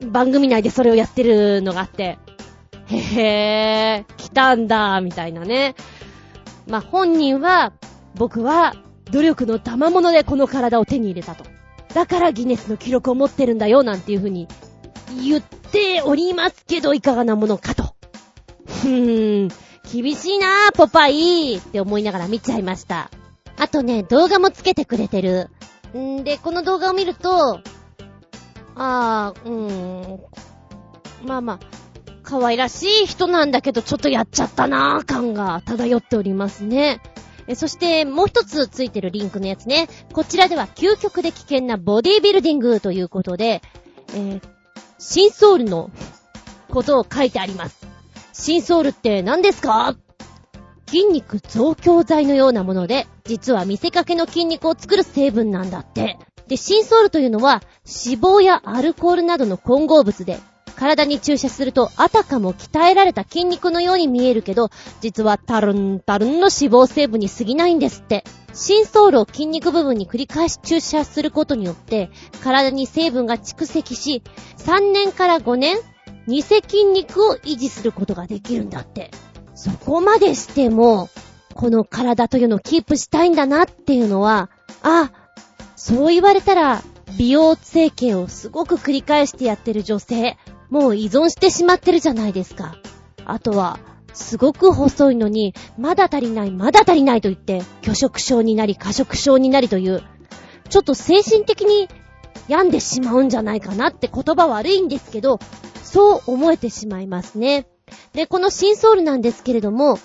[0.00, 2.18] 番組内でそれをやってるのがあって。
[2.88, 5.74] へー、来たんだ、みたいなね。
[6.66, 7.72] まあ、本人は、
[8.16, 8.74] 僕は
[9.10, 11.44] 努力の賜物でこの体を手に入れたと。
[11.94, 14.48] だからギネスの記録を持ってるんだよ、なんていう風に
[15.22, 17.94] 言っておりますけど、いかがなものかと。
[18.66, 19.48] ふーん、
[19.92, 23.10] 厳しいなー、ポパイって思いながら見ちゃいました。
[23.56, 25.50] あとね、動画もつけてくれてる。
[25.96, 27.60] んで、この動画を見ると、
[28.74, 30.20] あー、うーん、
[31.26, 31.58] まあまあ、
[32.24, 37.00] 可愛らしい人なんだけど、ちょっとやっちゃったなー感が漂っておりますね。
[37.54, 39.88] そしてもう一つついてるリンクのやつね。
[40.12, 43.60] こちらでは究極で危険なボディビルディングということで、
[44.08, 44.42] えー、
[44.98, 45.90] 新ソウルの
[46.70, 47.86] ことを書いてあります。
[48.32, 49.96] 新ソウルって何ですか？
[50.86, 56.18] 筋肉増強剤のようなもので、実は見せかけの筋肉を作る成分なんだって。
[56.46, 60.38] で、新ソウルというのは脂肪やアルコールなどの混合物で、
[60.76, 68.24] 体に注射すると、あたかも鍛えられた筋肉のように見えるけど、実はタルンタルンの脂肪成分に過ぎないんですって。
[68.52, 72.10] 新ソールを筋肉部分に繰り返し注射することによって、
[72.42, 74.22] 体に成分が蓄積し、
[74.58, 75.76] 3年から5年、
[76.28, 79.10] 偽筋肉を維持することができるんだって。
[79.54, 81.08] そこまでしても、
[81.54, 84.50] この体というのをキープしたいんだなっていうのは、
[84.82, 85.12] あ、
[85.76, 86.82] そう言われたら、
[87.18, 90.36] 美容整形をすごく繰り返してやってる女性、
[90.70, 92.76] もう依存してしまってるじゃないですか。
[93.24, 93.78] あとは、
[94.12, 100.02] すごく細いのに、まだ足りない、まだ足りないと言って、拒食症になり、過食症になりという、
[100.70, 101.88] ちょっと精神的に
[102.48, 105.40] 病んでしまうんじゃないかなって言葉悪いんですけど、
[105.82, 107.66] そう思えてしまいますね。
[108.12, 109.98] で、このシンソールなんですけれども、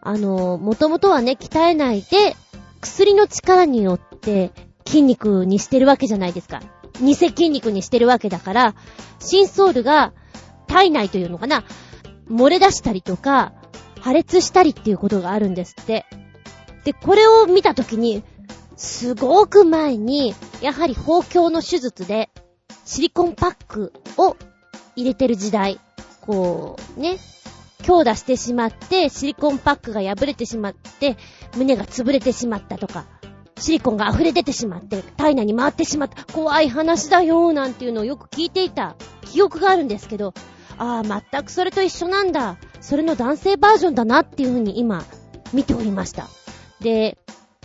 [0.00, 2.36] あの、もともとはね、鍛えないで、
[2.80, 4.52] 薬の力によって
[4.86, 6.62] 筋肉にしてるわけじゃないですか。
[7.00, 8.74] 偽筋肉にしてるわけだから、
[9.18, 10.12] 新ソウルが
[10.66, 11.64] 体内というのかな、
[12.28, 13.52] 漏れ出したりとか、
[14.00, 16.06] 破裂したりっていうことがあるんですって。
[16.84, 18.22] で、これを見たときに、
[18.76, 22.30] すごく前に、やはり包協の手術で、
[22.84, 24.36] シリコンパックを
[24.94, 25.80] 入れてる時代、
[26.20, 27.18] こう、ね、
[27.82, 31.16] 強打してしまって、シリコンパックが破れてしまって、
[31.56, 33.06] 胸が潰れてしまったとか、
[33.58, 40.34] シリコンが溢れ出てしまって、体内に回ってしまった、怖い話だよ、なんていうのをよく聞いていた記憶があるんですけど、
[40.78, 42.56] ああ、全くそれと一緒なんだ。
[42.80, 45.04] それの男性バージョンだなっていうふうに今、
[45.52, 46.28] 見ておりました。
[46.80, 47.18] で、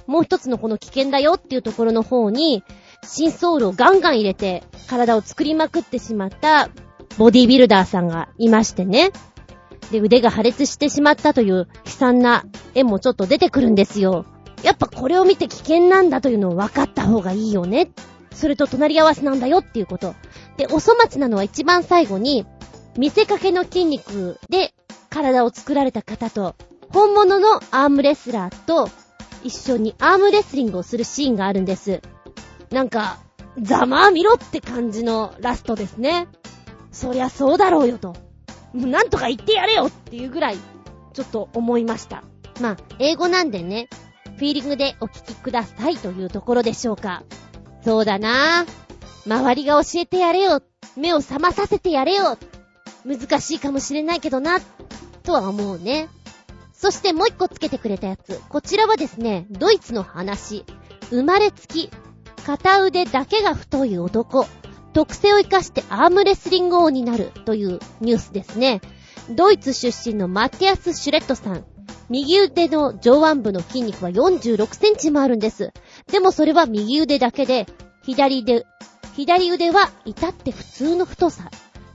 [0.08, 2.64] もう一つのこの危険だよっていうところの方に、
[3.04, 6.70] 新ソウルをガンガン入れて、体を作りまくってしまった
[7.18, 9.12] ボディビルダーさんがいましてね。
[9.92, 14.26] で、腕が破裂してしまったという悲惨な絵もちょっと出てくるんですよ。
[14.64, 17.92] やっぱこれを見て危険なんだというのを分かった方がいいよね。
[18.34, 20.16] それと隣り合わせなんだよっていうこと。
[20.58, 22.46] で、お粗末なのは一番最後に、
[22.98, 24.74] 見せかけの筋肉で
[25.10, 26.56] 体を作られた方と、
[26.90, 28.90] 本物のアームレスラーと
[29.44, 32.02] 一緒にアームレスリングをするシーンがあるんです。
[32.70, 33.20] なんか、
[33.62, 36.28] ざまあみろって感じのラストですね。
[36.92, 38.16] そりゃそうだろうよと。
[38.74, 40.58] なんとか言ってやれよっていうぐらい、
[41.14, 42.24] ちょっと思いました。
[42.62, 43.90] まあ、英語なんでね、
[44.42, 47.22] フィーリングでお聞きくださいというところでしょうか。
[47.86, 48.66] そうだな
[49.28, 50.64] 周りが教えてやれよ。
[50.98, 52.40] 目を覚まさせてやれよ。
[53.06, 54.58] 難しいかもしれないけどな、
[55.22, 56.10] とは思うね。
[56.74, 58.42] そしてもう一個つけてくれたやつ。
[58.50, 60.66] こちらはですね、ドイツの話。
[61.12, 61.92] 生まれつき、
[62.44, 64.48] 片腕だけが太い男。
[64.94, 68.82] 特性を活かしてアームレスリング王になるというニュースですね。
[69.30, 71.64] ドイツ出身のマティアス・シュレットさん。
[72.12, 75.72] 右腕の上腕部の筋肉は46センチもあるんです。
[76.12, 77.66] でもそれは右腕だけで、
[78.04, 78.66] 左腕、
[79.16, 81.50] 左腕は至って普通の太さ。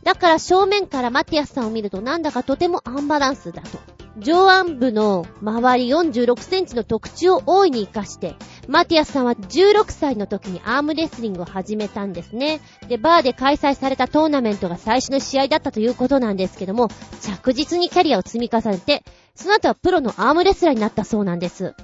[0.04, 3.95] だから正面からマティアスさんを見るとなんだかとてもアンバランスだと。
[4.18, 8.34] 上腕部の周り46センチの特徴を大いに活かして、
[8.66, 12.60] マティアスさんは16歳の時にアームレスリングを始めたんですね。
[12.88, 16.88] で、バーで開催されたトーナメントが最初の試合だったということなんですけども、
[17.20, 19.04] 着実にキャリアを積み重ねて、
[19.34, 21.74] その後はプロのアームレスラーになったそうなんです。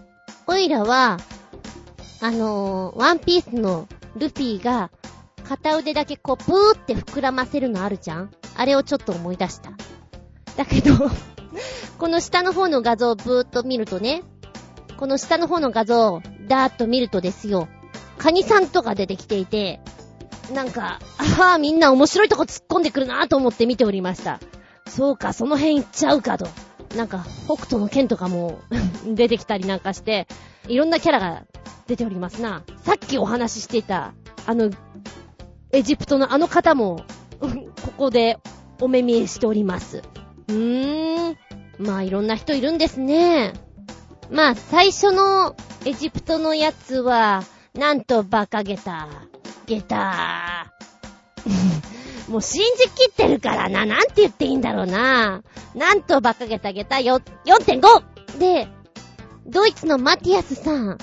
[0.47, 1.19] オイラは、
[2.21, 4.91] あのー、ワンピースのルフィが、
[5.45, 8.31] 片腕だけこう、プーって膨らませるのあるじゃん？
[8.57, 9.73] あれをちょっと思い出した。
[10.57, 11.11] だけど
[11.99, 14.23] この下の方の画像をブーっと見るとね、
[14.97, 17.69] この下の方の画像をダーッと見るとですよ、
[18.19, 19.81] カニさんとか出てきていて、
[20.53, 24.41] なんか、ああ、みんな面白いとこ突っ込んでくるなと思って見ておりました。
[24.87, 26.49] そうか、その辺行っちゃうかと。
[26.97, 28.61] なんか、北斗の剣とかも
[29.07, 30.27] 出てきたりなんかして、
[30.69, 31.45] いろんなキャラが
[31.87, 32.63] 出ておりますな。
[32.85, 34.13] さっきお話ししていた、
[34.47, 34.71] あの、
[35.73, 37.05] エジプトのあの方も、
[37.41, 38.39] ここで
[38.81, 40.03] お目見えしております。
[40.49, 41.42] うーん。
[41.79, 43.53] まあいろんな人いるんですね。
[44.31, 47.45] まあ最初のエジプトのやつは、
[47.75, 49.09] なんとバカゲタ。
[49.67, 50.73] ゲタ。
[52.29, 53.85] もう信じきってるからな。
[53.85, 55.43] なんて言っていいんだろうな。
[55.75, 58.39] なんとバカゲタゲタよ 4.5!
[58.39, 58.69] で、
[59.47, 60.99] ドイツのマティアスさん。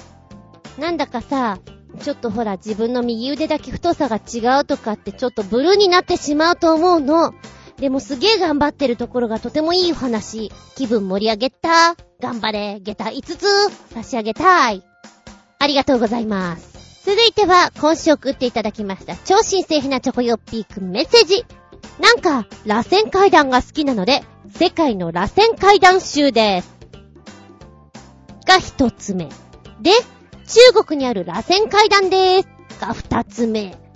[0.78, 1.60] なんだかさ、
[2.00, 7.34] ちょっとほら自分の右腕だけ太さが違うとかってちょっとブルーになってしまうと思うの。
[7.80, 10.52] でもすげえ頑張ってるところがとてもいいお話。
[10.76, 11.96] 気分盛り上げた。
[12.20, 14.84] 頑張れ、下駄5つ差し上げたい。
[15.60, 17.04] ありがとうございます。
[17.06, 21.46] 続いては、今週送っていただきました、超新星ひなチョコヨッピーくんメッセージ。
[22.00, 24.24] なんか、螺旋階段が好きなので、
[24.54, 26.76] 世界の螺旋階段集です。
[28.46, 29.30] が一つ目。
[29.82, 29.92] で、
[30.74, 32.48] 中国にある螺旋階段です。
[32.82, 33.89] が二つ目。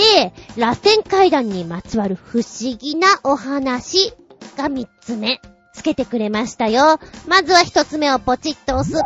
[0.00, 4.14] で、螺旋階段にまつわる不思議なお話
[4.56, 5.40] が三つ目。
[5.74, 6.98] つけてくれましたよ。
[7.28, 9.02] まずは一つ目をポチッと押す。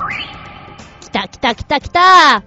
[1.00, 2.42] きたきたきたきた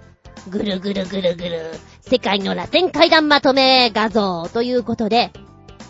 [0.48, 1.70] ぐるぐるぐるぐる。
[2.00, 5.30] 世界の螺旋階段まとめ画像ということで、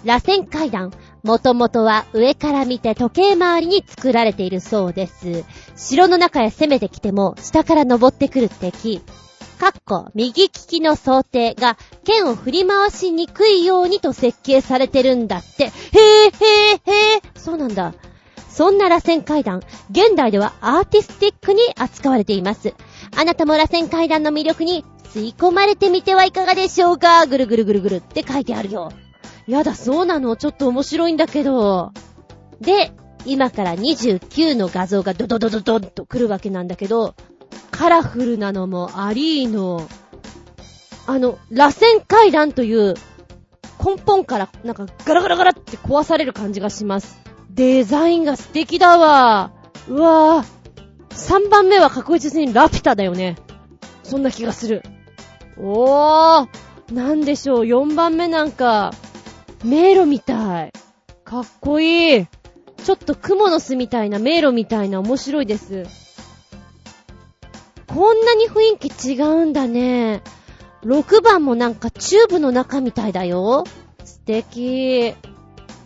[0.05, 0.93] 螺旋階段、
[1.23, 5.45] もともとは上から見て時計回りに作られているそうです。
[5.77, 9.01] 城の中へ攻めてきても、下から登ってくる敵。
[9.59, 15.65] かっこ、右利きの想定が、剣を振り回しにくいようにと設計されてるんだって。
[15.65, 17.93] へえ、へえ、へえ、そうなんだ。
[18.49, 22.75] そんな螺旋階段、現代ではアーティスティックに扱われています。
[23.17, 28.93] あなたも螺旋階段の魅力に吸い込まれてみてはいかがでしょうかぐるぐるぐるぐるって書いてあるよ。
[29.47, 31.93] やだ、そうなのちょっと面白いんだけど。
[32.61, 32.93] で、
[33.25, 37.15] 今から29の画像がドドドドドンと来るわけなんだけど、
[37.79, 39.89] カラフルなのもありーの、
[41.07, 42.95] あの、螺旋階段という
[43.79, 47.21] 根本からなんかガラガラガラって壊される感じがします。
[47.51, 49.53] デザインが素敵だわ。
[49.87, 50.59] うわぁ。
[51.11, 53.37] 3番目は確実にラピュタだよね。
[54.03, 54.83] そんな気がする。
[55.57, 56.49] おー。
[56.93, 57.63] なんでしょう。
[57.63, 58.93] 4番目なんか、
[59.65, 60.73] 迷路みたい。
[61.23, 62.27] かっこいい。
[62.83, 66.08] ちょっとクモの巣みたいな迷路みたいな面白いです。
[67.89, 70.23] こんなに雰囲気違うんだね。
[70.85, 73.65] 6番もなんかチューブの中みたいだよ。
[74.05, 75.15] 素敵。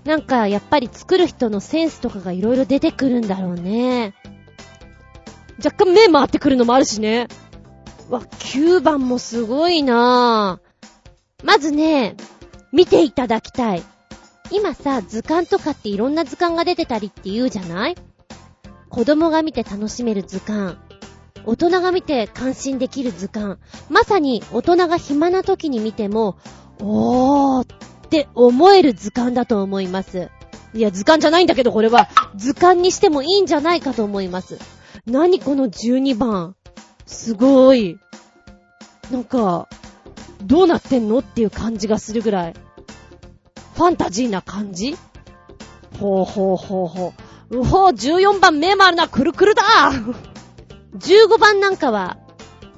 [0.05, 4.15] なんかやっぱり作る人のセンスとかが色々出てくるんだろうね。
[5.65, 7.29] 若干目回ってくるのもあるしね。
[8.11, 11.47] わ、9番もすごいなぁ。
[11.47, 12.17] まずね、
[12.73, 13.83] 見ていただきたい。
[14.51, 17.97] 今さ、図鑑とかっていろんな図鑑が出てたりって言うじゃない？
[18.91, 20.77] 子供が見て楽しめる図鑑。
[21.45, 23.57] 大人が見て感心できる図鑑。
[23.91, 26.37] まさに大人が暇な時に見ても、
[26.81, 27.67] おーっ
[28.09, 30.31] て思える図鑑だと思います。
[30.75, 32.09] いや、図鑑じゃないんだけど、これは。
[32.37, 34.59] 図鑑にしてもいいんじゃないかと思います。
[35.07, 36.57] 何この12番。
[37.07, 37.99] すごい。
[39.11, 39.69] なんか、
[40.43, 42.55] どうなってんのっていう感じがするぐらい。
[43.75, 44.97] ファンタジーな感じ
[45.99, 47.13] ほうほうほうほ
[47.51, 47.59] う。
[47.61, 49.63] うほう、14番目もあるな、くるくるだ
[50.97, 52.19] !15 番なんかは、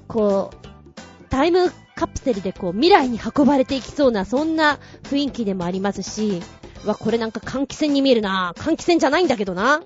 [0.08, 6.42] こう、タイムカプセルでこう、未来に運ばれていきそうな、そんな雰囲気でもありますし、
[6.86, 9.82] わ、これなんか換気扇に見えるな換気扇じゃないんだけどな。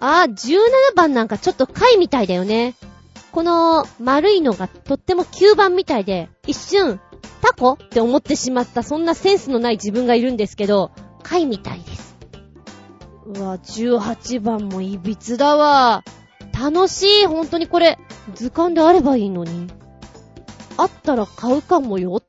[0.00, 2.74] あー、17番なんかちょっと貝みたいだよね。
[3.32, 7.00] この丸いのがとっても吸盤みたいで、一瞬、
[7.42, 10.90] タコって思ってしまった、そんなセンスのない自分がいるんですけど、
[11.22, 12.16] 貝みたいです。
[13.26, 16.02] うわ、18番もいびつだわ。
[16.60, 17.98] 楽しい、本当にこれ、
[18.34, 19.68] 図鑑であればいいのに。
[20.76, 22.22] あったら買うかもよ。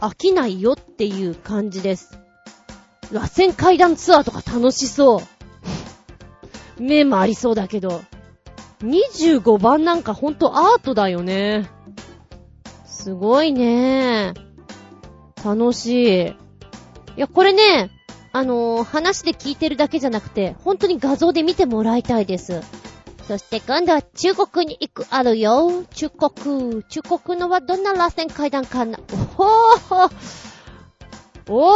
[0.00, 2.18] 飽きないよっていう感じです。
[3.12, 5.22] 螺旋階段ツアーとか楽しそ
[6.78, 6.82] う。
[6.82, 8.02] 目もありそうだけど。
[8.80, 11.68] 25番なんかほんとアートだよね。
[12.86, 14.32] すごいね。
[15.44, 16.26] 楽しい。
[16.28, 16.34] い
[17.16, 17.90] や、これね、
[18.32, 22.62] あのー、話で聞いてるだけじゃなくて、本当に画像で見てもらいたいです。
[23.26, 25.84] そして今度は中国に行くあるよ。
[25.94, 26.84] 中国。
[26.84, 29.00] 中国のはどんな螺旋階段かな？
[29.12, 30.10] おほー
[31.48, 31.70] お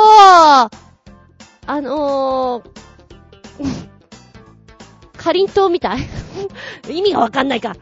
[0.67, 0.71] ー
[1.67, 2.63] あのー、
[5.17, 5.99] かりんとうみたい
[6.89, 7.75] 意味がわかんないか。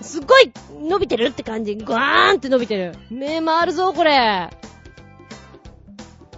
[0.00, 1.74] すっごい伸びてるって感じ。
[1.74, 2.94] グワーンって伸びてる。
[3.10, 4.16] 目回るぞ、これ。
[4.20, 4.50] あ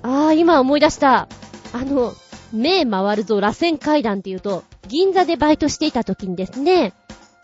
[0.02, 1.28] ー、今思い出した。
[1.72, 2.14] あの、
[2.52, 6.92] 目回るぞ、螺旋階段って言うと、銀座でバイトしていた時にですね、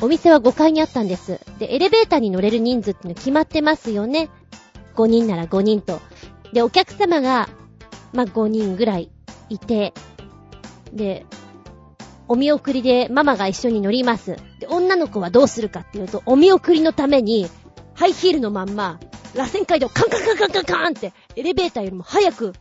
[0.02, 1.40] お店は5階にあったんです。
[1.60, 4.28] で、エレベーターに乗れる人数っての決まってますよね。
[4.96, 6.00] 5人なら5人と。
[6.52, 7.48] で、お客様が、
[8.12, 9.12] まあ、5人ぐらい
[9.48, 9.94] いて、
[10.92, 11.24] で、
[12.26, 14.36] お見送りでママが一緒に乗ります。
[14.58, 17.48] で、女の子はどうするかっていうと、お見送りのために、
[17.94, 18.98] ハイヒールのまんま、
[19.36, 22.54] 螺旋階段をカンカンカンカンカンカンって、エレベーターよりも早く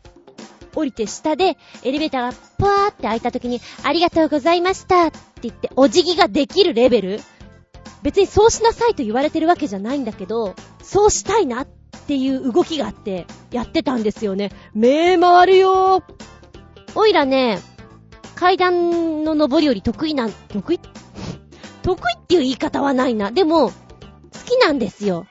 [0.76, 7.22] 降りて下で、エレベーターがパーって開いた時に、ありがとうございましたって言って、お辞儀ができるレベル
[8.04, 11.68] 別にそうしなさいと言われてるわけじゃないんだけど、そうしたいなっ
[12.08, 14.52] ていう動きがあって、やってたんですよね。
[14.76, 16.04] 目回るよー。
[16.94, 17.60] おいらね、
[18.36, 20.80] 階段の登りより得意な、得意？
[21.82, 23.32] 得意っていう言い方はないな。
[23.32, 23.74] でも、好
[24.46, 25.26] きなんですよ。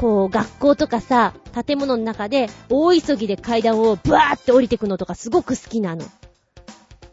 [0.00, 1.34] こう、学校とかさ、
[1.66, 6.06] 建物の中で大急ぎで階段をブワーって降りてくのとかすごく好きなの。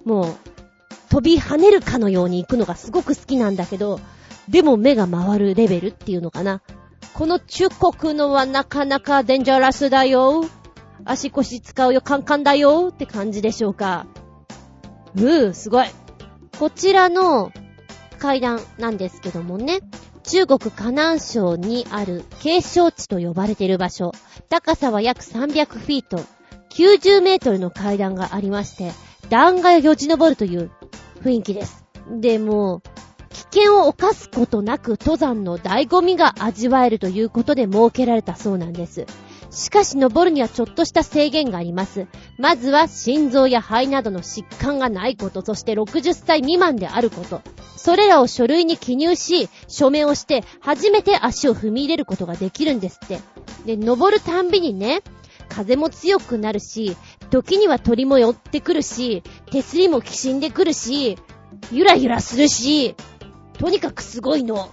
[0.06, 0.36] もう、
[1.10, 4.00] 飛び跳ねるかのように行くのがすごく好きなんだけど、
[4.48, 6.62] でも目が回るレベルっていうのかな。
[7.14, 10.46] この中国のはなかなかデンジャラスだよ。
[11.04, 14.08] 足腰使うよ、カンカンだよって感じでしょうか。
[15.14, 15.88] うー、すごい。
[16.58, 17.52] こちらの
[18.18, 19.80] 階段なんですけどもね、
[20.28, 24.12] 中国河南省にある景勝地と呼ばれている場所。
[24.50, 26.18] 高さは約300フィート、
[26.70, 28.92] 90メートルの階段がありまして、
[29.30, 30.70] 断崖をよじ登るという
[31.24, 31.86] 雰囲気です。
[32.12, 32.82] でも、
[33.30, 39.06] 危険を犯すことなく登山の醍醐味が味わえるということで設けられたそうなんです。
[39.50, 42.08] しかし登るにはちょっとした制限があります。
[42.38, 47.42] まずは心臓や肺などの疾患がないこと、そして60歳未満であること。
[47.78, 53.20] それらを書類に記入し、署名をして初めて足を踏み入れることができるんですって。
[53.66, 55.02] で、登るたんびにね、
[55.48, 56.98] 風も強くなるし、
[57.30, 61.18] 時には鳥も寄ってくるし、手すりもきしんでくるし、
[61.72, 62.96] ゆらゆらするし、
[63.58, 64.70] とにかくすごいの。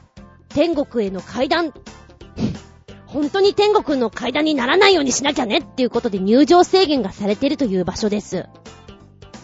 [0.48, 1.72] 天国への階段。
[3.14, 8.46] 本当に天国の階段にならないようにしなきゃねっていうことで入場制限がされてるという場所です。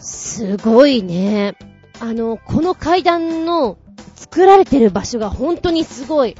[0.01, 1.55] すごいね。
[2.01, 3.77] あの、この階段の
[4.15, 6.35] 作られてる場所が本当にすごい。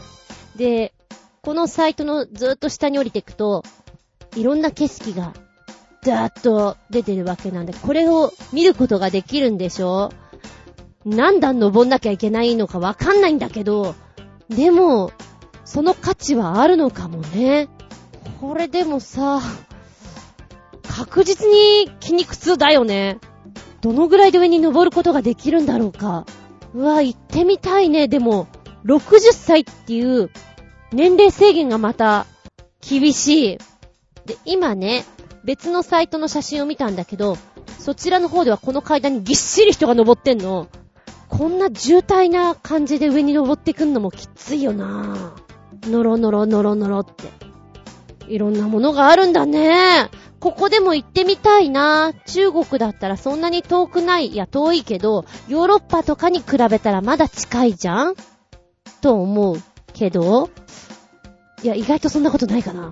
[0.57, 0.93] で、
[1.41, 3.63] このサイトのずっと下に降りていくと、
[4.35, 5.33] いろんな景色が、
[6.03, 10.11] ザーッと出てるわけなんで、これを見ることができるんでしょ？
[11.05, 13.95] 何段登んなきゃいけないのかわかんないんだけど、
[14.49, 15.11] でも、
[15.71, 17.69] その価値はあるのかもね。
[18.41, 19.39] これでもさ、
[20.83, 23.19] 確実に筋肉痛だよね。
[23.79, 26.25] どのぐらいで上に登ることができるんだろうか。
[26.73, 28.09] うわ、行ってみたいね。
[28.09, 28.49] でも、
[28.83, 30.29] 60歳っていう
[30.91, 32.25] 年齢制限がまた
[32.81, 33.57] 厳しい。
[34.25, 35.05] で、今ね、
[35.45, 37.37] 別のサイトの写真を見たんだけど、
[37.79, 40.67] そちらの方ではこの階段にぎっしり人が登ってんの。
[41.29, 45.50] こんな渋滞な感じで上に登ってくんのもきついよなぁ。
[45.87, 47.29] ノロノロノロノロって。
[48.27, 50.09] いろんなものがあるんだね。
[50.39, 52.13] ここでも行ってみたいな。
[52.25, 54.27] 中国だったらそんなに遠くない。
[54.27, 58.15] いや、遠いけど、ヨーロッパとかに比べたらまだ近いじゃん？
[59.01, 59.57] と思う
[59.93, 60.49] けど、
[61.63, 62.91] いや、意外とそんなことないかな。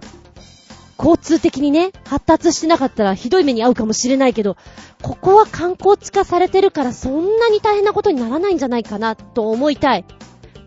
[0.97, 4.57] 交通的にね、発達してなかったらひどい目に遭うかもしれないけど、
[5.01, 10.05] ここは観光地化されてるからそんなに大変なことにならないんじゃないかなと思いたい。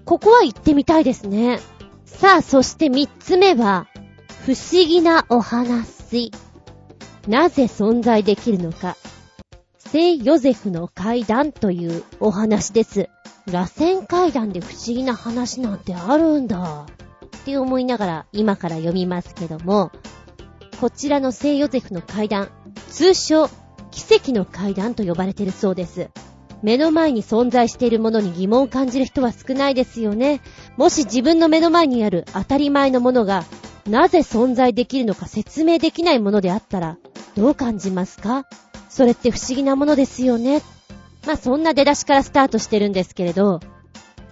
[0.05, 1.61] ここは行ってみたいですね。
[2.19, 3.89] さあ、そして三つ目は、
[4.47, 6.31] 不思議なお話。
[7.27, 8.97] なぜ存在できるのか。
[9.79, 13.09] 聖ヨゼフの階段というお話です。
[13.51, 16.87] 螺旋階段で不思議な話なんてあるんだ。
[17.37, 19.91] って思いながら今から読みますけども、
[20.81, 22.51] こちらの聖ヨゼフの階段、
[22.91, 23.49] 通称、
[23.91, 26.11] 奇跡の階段と呼ばれてるそうです。
[26.63, 30.41] 目の前に存在しているものに疑問を感じる人は少ないですよね。
[30.77, 33.45] もし自分の目の前にある当たり前のものが、
[33.89, 36.99] なぜ存在できるのか説明できないものであったら、
[37.37, 38.47] どう感じますか？
[38.89, 40.63] それって不思議なものですよね。
[41.27, 43.61] まあ、そんな出だしからスタートしてるんですけれど、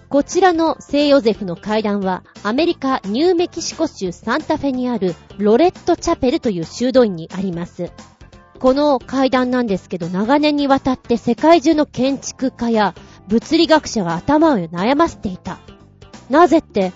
[0.09, 7.91] こちらの聖ヨゼフの階段は、アメリカ・ニューメキシコ州サンタフェにあるロレットチャペルという修道院にあります。
[8.61, 12.93] この階段なんですけど、長年にわたって世界中の建築家や
[13.27, 15.57] 物理学者が頭を悩ませていた。
[16.29, 16.93] なぜって、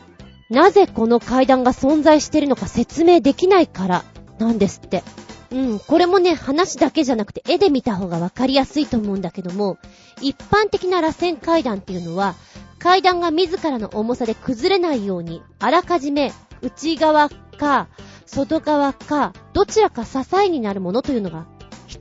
[0.51, 4.05] なぜこの階段が存在しているのか説明できないから
[4.37, 5.03] なんですって。
[5.49, 9.79] うん、これもね、話だけじゃなくて絵で見た方がわかりやすいと思うんだけども、
[10.21, 12.35] 一般的な螺旋階段っていうのは、
[12.77, 17.87] 階段が自らの重さで崩れないように、あらかじめ内側か、
[18.27, 21.54] 外側か、どちらか支えになるものというのが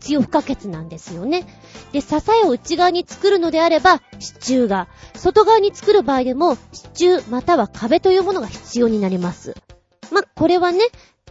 [0.04, 1.46] 必要不可欠なんですよね。
[1.92, 9.54] で、支えを内側に作るのであれば、支柱が、外側に作る場合でも、支柱または壁というものが必要になります。
[10.12, 10.80] まこれはね、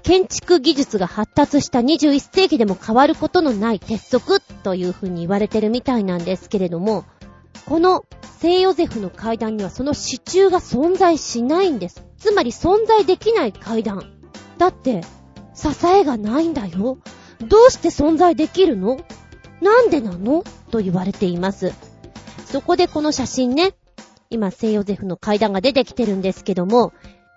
[0.02, 7.06] 建築技術が発達した21世紀でも変わることのない鉄則というふうに言われてるみたいなんですけれども、
[7.68, 8.06] この
[8.40, 12.04] 聖ヨゼフの階段にはその支柱が存在しないんです。
[12.18, 14.14] つまり存在できない階段。
[14.58, 15.02] だって、
[15.54, 16.98] 支えがないんだよ。
[17.44, 19.00] どうして存在できるの？
[19.62, 20.44] なんでなの？
[20.72, 21.72] と言われています。
[22.46, 23.74] そこでこの写真ね、
[24.30, 26.94] 今聖ヨゼフの階段が出てきてるんですけども、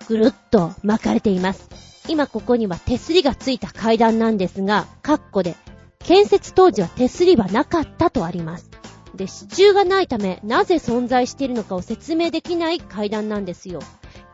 [0.09, 1.69] ぐるっと巻かれています。
[2.09, 5.57] 今ここには手すりがついた階段なんですが、カッコで、
[5.99, 8.71] 建設当時は手すりはなかったとあります。
[9.15, 13.81] で、支柱がないため、なぜ存在しているのかを説明できない階段なんですよ。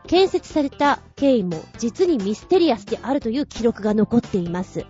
[0.05, 4.85] 建設された経緯も実にミステリアスであるという記録が残っています。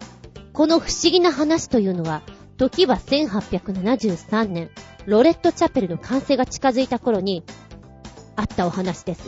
[0.53, 2.21] この不思議な話というのは、
[2.57, 4.69] 時は1873年、
[5.07, 7.43] ロレットチャペルの完成が近づいた頃に、
[8.35, 9.21] あったお話です。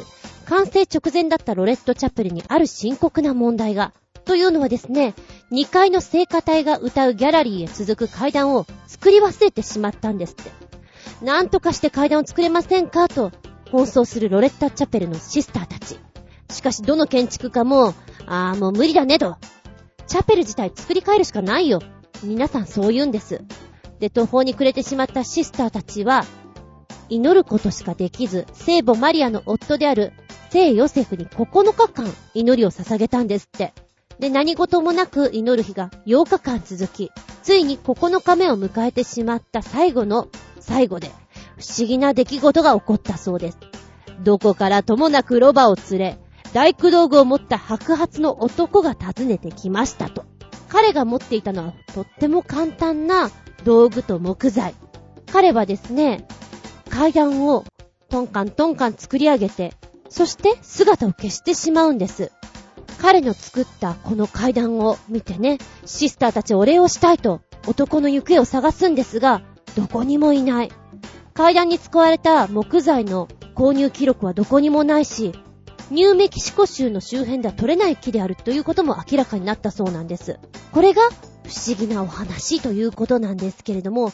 [0.45, 3.91] 完成直前だったロレットチャペルにある深刻な問題が、
[4.25, 5.15] というのはですね、
[5.51, 10.51] 2階の聖歌隊が歌うギャラリーへ続く階段を作り忘れてしまったんですって。
[11.25, 13.31] なんとかして階段を作れませんかと、
[13.71, 15.99] 奔走するロレッタチャペルのシスターたち。
[16.51, 17.95] しかしどの建築家も、
[18.27, 19.37] ああ、もう無理だねと。
[20.07, 21.79] チャペル自体作り変えるしかないよ。
[22.23, 23.41] 皆さんそう言うんです。
[23.99, 26.25] で、途方に暮れてしまったシスターたちは、
[27.09, 30.13] 祈ることしかできず、聖母マリアの夫である
[30.49, 33.73] 聖ヨセフに9日間祈りを捧げたんですって。
[34.19, 37.11] で、何事もなく祈る日が8日間続き、
[37.43, 40.29] ついに9日目を迎えてしまった最後の
[40.59, 41.09] 最後で、
[41.57, 43.57] 不思議な出来事が起こったそうです。
[44.23, 46.17] どこからともなくロバを連れ、
[46.55, 50.23] 大工道具を持った白髪の男が訪ねてきましたと。
[50.69, 53.29] 彼が持っていたのはとっても簡単な
[53.65, 54.73] 道具と木材。
[55.29, 56.25] 彼はですね、
[56.89, 57.65] 階段を
[58.07, 59.73] トンカントンカン作り上げて、
[60.07, 62.31] そして姿を消してしまうんです。
[63.01, 69.41] 彼の作ったこの階段を見てね、シスターたちお礼をしたいと男の行方を探すんですが、
[69.75, 70.71] どこにもいない。
[71.33, 75.33] 階段に使われた木材の購入記録はどこにもないし、
[75.91, 80.39] ニューメキシコ州の周辺では取れない木であるということも明らかになったそうなんです。
[80.71, 84.11] これが不思議なお話ということなんですけれども、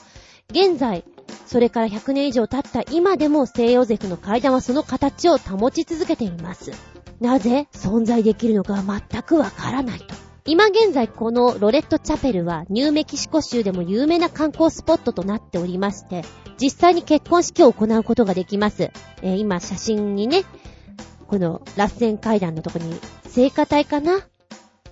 [0.50, 1.06] 現在、
[1.46, 6.72] それから100年以上経った今でも聖ヨゼフの階段はその形を保ち続けています。
[7.22, 10.06] なぜ存在できるのか全くわからないと。
[10.44, 16.24] 今現在このロレットチャペルはニューメキシコ州でも有名な観光スポットとなっておりまして、
[16.60, 18.92] 実際に結婚式を行うことができます。
[19.22, 20.44] えー、今写真にね、
[21.32, 22.94] この螺旋階段のとこに
[23.26, 24.20] 聖歌隊かな？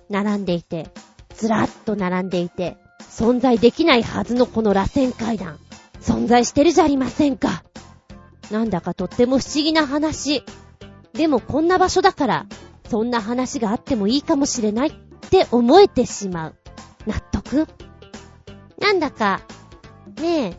[0.08, 0.88] 並んでいて、
[1.34, 2.78] ずらっと並んでいて、
[3.10, 5.58] 存在できないはずのこの螺旋階段、
[6.00, 7.62] 存在してるじゃありませんか。
[8.50, 10.42] なんだかとっても不思議な話。
[11.12, 12.46] でもこんな場所だから、
[12.88, 14.92] そんな話があってもいいかもしれないっ
[15.28, 16.54] て思えてしまう。
[17.06, 17.68] 納得？
[18.78, 19.42] なんだか、
[20.16, 20.56] ねえ、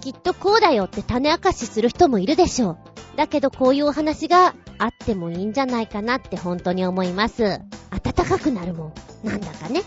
[0.00, 2.78] きっとこうだよって種明かしする人もいるでしょう。
[3.16, 7.60] だけどこういうお話があってもいいんじゃないかなって本当に思います。
[8.02, 9.26] 暖かくなるもん。
[9.26, 9.82] なんだかね。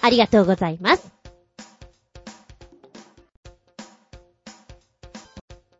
[0.00, 1.10] ありがとうございます。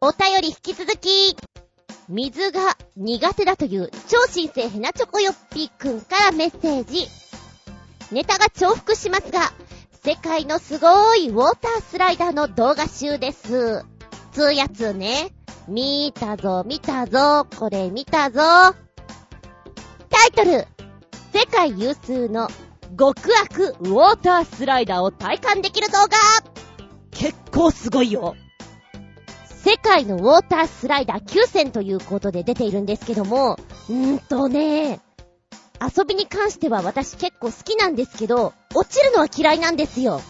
[0.00, 1.36] お便り引き続き、
[2.08, 7.08] 水が苦手だという超新星ヘナチョコヨッピーくんからメッセージ。
[8.12, 9.52] ネタが重複しますが、
[10.04, 13.84] 世界のすごいウォータースライダーの動画集です。
[14.32, 15.37] つうやつね。
[15.68, 18.40] 見たぞ、見たぞ、これ見たぞ。
[20.08, 20.66] タイトル
[21.34, 22.48] 世界有数の
[22.98, 26.08] 極悪ウォータースライダーを体感できる動画
[27.10, 28.34] 結構すごいよ。
[29.46, 33.58] 世界のウォータースライダー9選ということで出ているんですけども、
[33.90, 35.00] んーとね、
[35.82, 40.22] 遊びに関しては私結構好きなんですけど、落ちるのは嫌いなんですよ。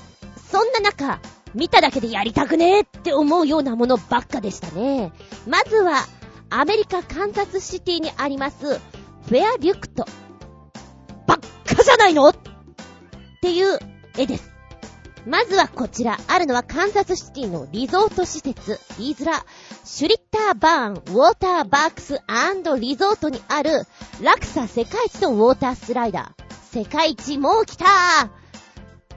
[0.50, 1.20] そんな中、
[1.58, 5.12] 見ただけでやりたくねえって思うようなものばっかでしたね。
[5.46, 6.06] まずは、
[6.50, 10.06] アメリカカンザスシティにあります、フェアリュクト。
[11.26, 11.38] ばっ
[11.76, 12.28] かじゃないの？
[12.28, 12.34] っ
[13.42, 13.78] ていう
[14.16, 14.50] 絵です。
[15.26, 19.44] まずはこちら、あるのはカンザスシティのリゾート施設、言いづら、
[19.84, 22.22] シュリッターバーンウォーターバークス
[22.80, 23.84] リゾートにある、
[24.22, 26.44] 落差世界一のウォータースライダー。
[26.78, 27.84] 世界一もう来た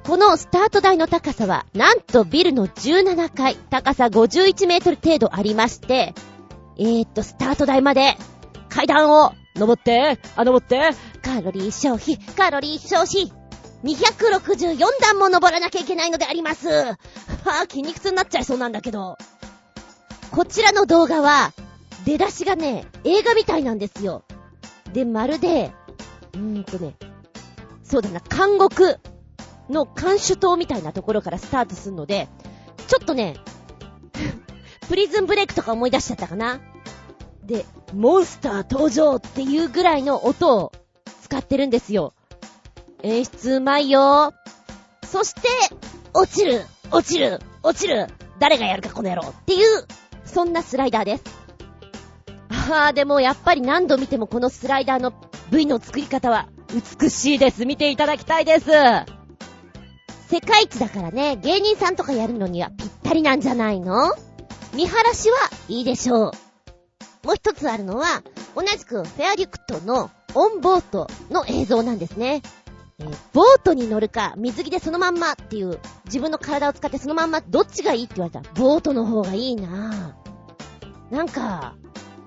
[0.03, 6.15] このスタート台の高さは、なんとビルの17階、高さ51メートル程度ありまして、
[6.77, 8.17] えー、っと、スタート台まで、
[8.69, 10.91] 階段を、登って、あ、登って、
[11.21, 13.31] カロリー消費、カロリー消費、
[13.83, 16.67] 264段も登らなきゃいけないのであります。
[16.67, 19.17] はぁ、筋肉痛になっちゃいそうなんだけど。
[20.31, 21.53] こちらの動画は、
[22.05, 24.23] 出だしがね、映画みたいなんですよ。
[24.93, 25.71] で、まるで、
[26.33, 26.95] うーんとね、
[27.83, 28.99] そうだな、監獄
[29.71, 32.27] の監守島みたいなところからスタートするので、
[32.87, 33.37] ちょっとね、
[34.87, 36.59] プリズンブレイクとか思い出しちゃったかな。
[37.43, 40.71] で、モンスター登場っていうぐらいの音を
[41.23, 42.13] 使ってるんですよ。
[43.03, 44.33] 演出うまいよ。
[45.05, 45.41] そして、
[46.13, 48.07] 落ちる、落ちる、落ちる。
[48.39, 49.85] 誰がやるかこの野郎っていう、
[50.25, 51.23] そんなスライダーです。
[52.71, 55.13] ああ、でもやっぱり何度見てもこのスライダーの
[55.51, 56.47] V の作り方は
[56.99, 57.65] 美しいです。
[57.65, 59.20] 見ていただきたいです。
[60.31, 64.13] 世界一だからね、芸人さんとかやるのにはぴったりなんじゃないの？
[64.73, 65.35] 見晴らしは
[65.67, 67.27] いいでしょう。
[67.27, 68.23] もう一つあるのは、
[68.55, 72.43] 同じくフェアリュクトのオンボートの映像なんですね。
[72.99, 81.13] えー、ボートに乗るか、水着でそのまんまっていう、自分の体を使ってそのまんまどっちがいいって言われたら、ボートの方がいいなぁ。
[81.13, 81.75] なんか、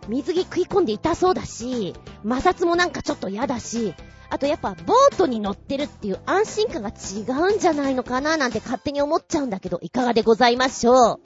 [0.09, 3.94] 水着食い込んで痛そうだし、摩擦もなんかちょっと嫌だし、
[4.35, 7.22] あとやっぱボートに乗ってるっていう安心感が違
[7.53, 11.20] うんじゃないのかななんて勝手に思っちゃうんだけど、いかがでございましょう？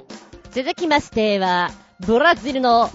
[0.50, 2.92] 続きましては、ブラジルのフ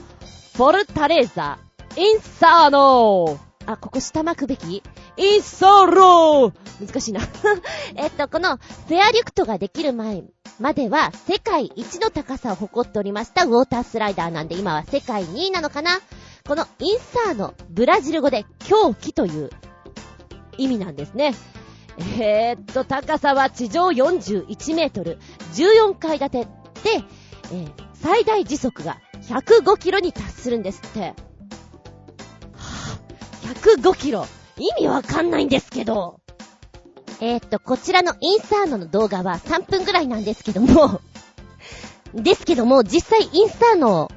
[0.68, 1.58] ォルタレーザ、
[1.98, 3.40] インサーノ。
[3.66, 4.84] あ、ここ下巻くべき？
[5.18, 6.86] インサーロー。
[6.86, 7.22] 難しいな。
[7.98, 10.26] えっと、このフェアリュクトができる前
[10.60, 16.02] までは世界一の高さを誇っておりましたウォータースライダーなんで今は世界2位なのかな？
[16.48, 19.50] このインサーノ、ブラジル語で狂気という
[20.58, 21.34] 意味なんですね。
[22.20, 25.20] えー、っと、高さは地上41メートル、
[25.54, 26.50] 14階建てで、
[27.52, 31.00] えー、最大時速が105キロに達するんですって。
[31.02, 34.26] はぁ、105キロ。
[34.58, 36.20] 意味わかんないんですけど。
[37.22, 41.00] えー、っと、こちらのインサーノの動画は3分ぐらいなんですけども
[42.14, 44.12] ですけども、実際インサーノ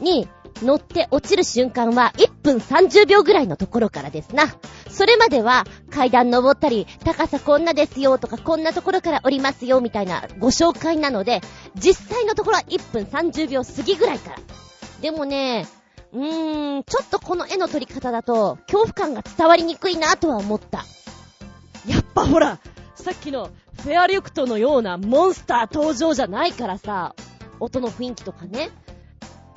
[0.00, 0.28] に
[0.62, 4.54] 乗って落ちる瞬間は1分30秒ぐらいのところからですな。
[4.90, 11.40] それまでは階段登ったり、高さこんなですよとか、こんなところから降りますよみたいなご紹介なので、
[11.74, 14.38] 実際のところは1分30秒過ぎぐらいから。
[15.00, 15.66] でもね、
[16.12, 20.84] うーん、ちょっとこの絵の撮り方だと、恐怖感が伝わりにくいなとは思った。
[21.86, 22.58] やっぱほら、
[22.94, 23.50] さっきの
[23.82, 27.14] フェアリュクトのようなモンスター登場じゃないからさ、
[27.60, 28.70] 音の雰囲気とかね。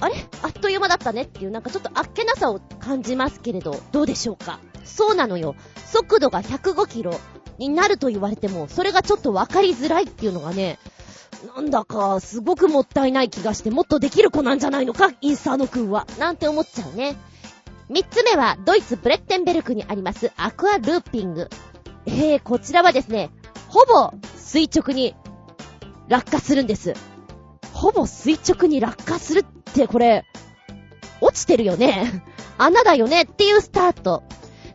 [0.02, 0.16] あれ？
[0.42, 4.60] あっという間だったねっていうなんかちょっとあっけなさを感じますけれど、どうでしょうか？
[4.84, 5.56] そうなのよ。
[5.86, 7.20] 速度が105キロ
[7.58, 10.80] になると言われても、それがちょっとわかりづらいっていうのがね、
[11.56, 16.06] なんだか、すごくもったいない気がして、もっとできる子なんじゃないのか、インサーノくんは。
[16.18, 17.16] なんて思っちゃうね。
[17.90, 21.50] 三つ目は、ドイツブレッテンベルクにあります、アクアルーピング。
[22.06, 23.30] えー、こちらはですね、
[23.70, 25.16] ほぼ垂直に
[26.10, 26.94] 落下するんです。
[27.74, 30.26] ほぼ垂直に落下するって、これ、
[31.22, 32.24] 落ちてるよね。
[32.58, 34.24] 穴だよねっていうスタート。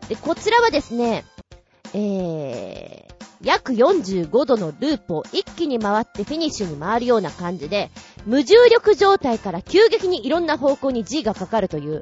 [0.09, 1.25] で、こちらはですね、
[1.93, 3.15] えー
[3.45, 7.91] 約45度のループを一気に回ってフィニッシュに回るような感じで、
[8.25, 12.01] 無重力状態から急激にいろんな方向に G がかかるという、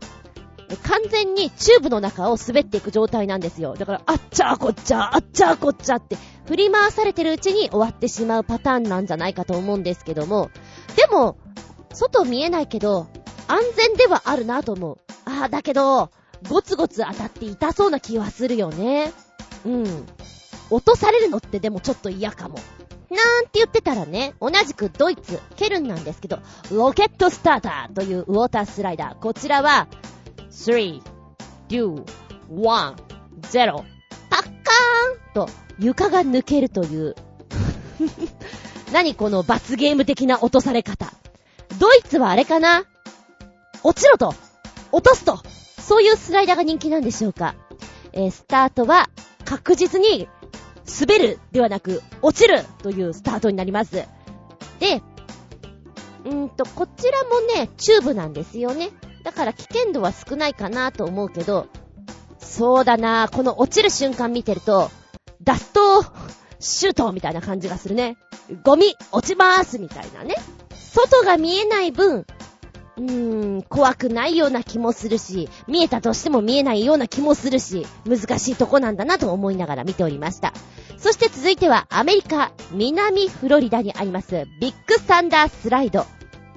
[0.83, 3.75] 完全にチューブの中を滑っていく状態なんですよ。
[3.75, 10.49] だから、あっちゃーこっちゃー、あっちゃーこっちゃって振り回されてるうちに終わってしまうパターンなんじゃないかと思うんですけども、
[10.95, 11.37] でも、
[11.93, 13.07] 外見えないけど、
[13.47, 14.97] 安全ではあるなと思う。
[15.25, 16.11] ああ、だけど、
[16.49, 19.13] ゴツゴツ当たって痛そうな気はするよね。
[19.65, 20.05] うん。
[20.69, 22.59] 落とされるのってでもちょっと嫌かも。
[23.09, 26.39] なんて言ってたらね、同じくドイツ、ケルンなんですけど、
[26.71, 29.19] ロケットスターターというウォータースライダー。
[29.19, 29.87] こちらは、
[30.53, 31.01] 3、
[31.69, 32.03] 2、
[32.49, 32.95] 1、
[33.51, 33.83] 0、
[34.29, 34.45] パッカー
[35.31, 35.49] ンと
[35.79, 37.15] 床が抜けるという。
[38.93, 41.11] 何この罰ゲーム的な落とされ方。
[41.79, 42.85] ドイツはあれかな?
[43.83, 44.33] 落ちろと
[44.91, 45.39] 落とすと
[45.81, 47.55] そういうスライダーが人気なんでしょうか
[48.13, 49.09] えー、スタートは
[49.43, 50.29] 確実に
[50.99, 53.95] 滑るではなく落ちるというスタートになります。
[54.79, 58.91] で、んーと、こちらもね、チューブなんですよね。
[59.23, 61.67] だから危険度は少ないかなと思うけど、
[62.39, 64.91] そうだなこの落ちる瞬間見てると、
[65.41, 66.03] ダスト
[66.59, 68.17] シュートみたいな感じがするね。
[68.63, 70.35] ゴミ落ちまーすみたいなね。
[70.93, 72.25] 外が見えない分、
[72.97, 80.53] うーん、怖くないような気もするし、見えたとしても見えないような気もするし、難しいとこなんだなと思いながら見ておりました。
[80.97, 86.05] そして続いてはアメリカ、南フロリダにありますビッグサンダースライド。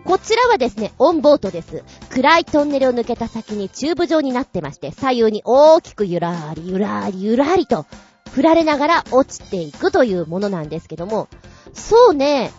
[0.07, 1.83] こちらはですね、オンボートです。
[2.11, 7.87] 暗いトンネルを抜けた先にチューブ状になってまして、左右に大きくゆらーりゆらーりゆらりと
[8.31, 11.27] 振られながら落ちていくというものなんですけども、
[11.75, 12.53] そうね、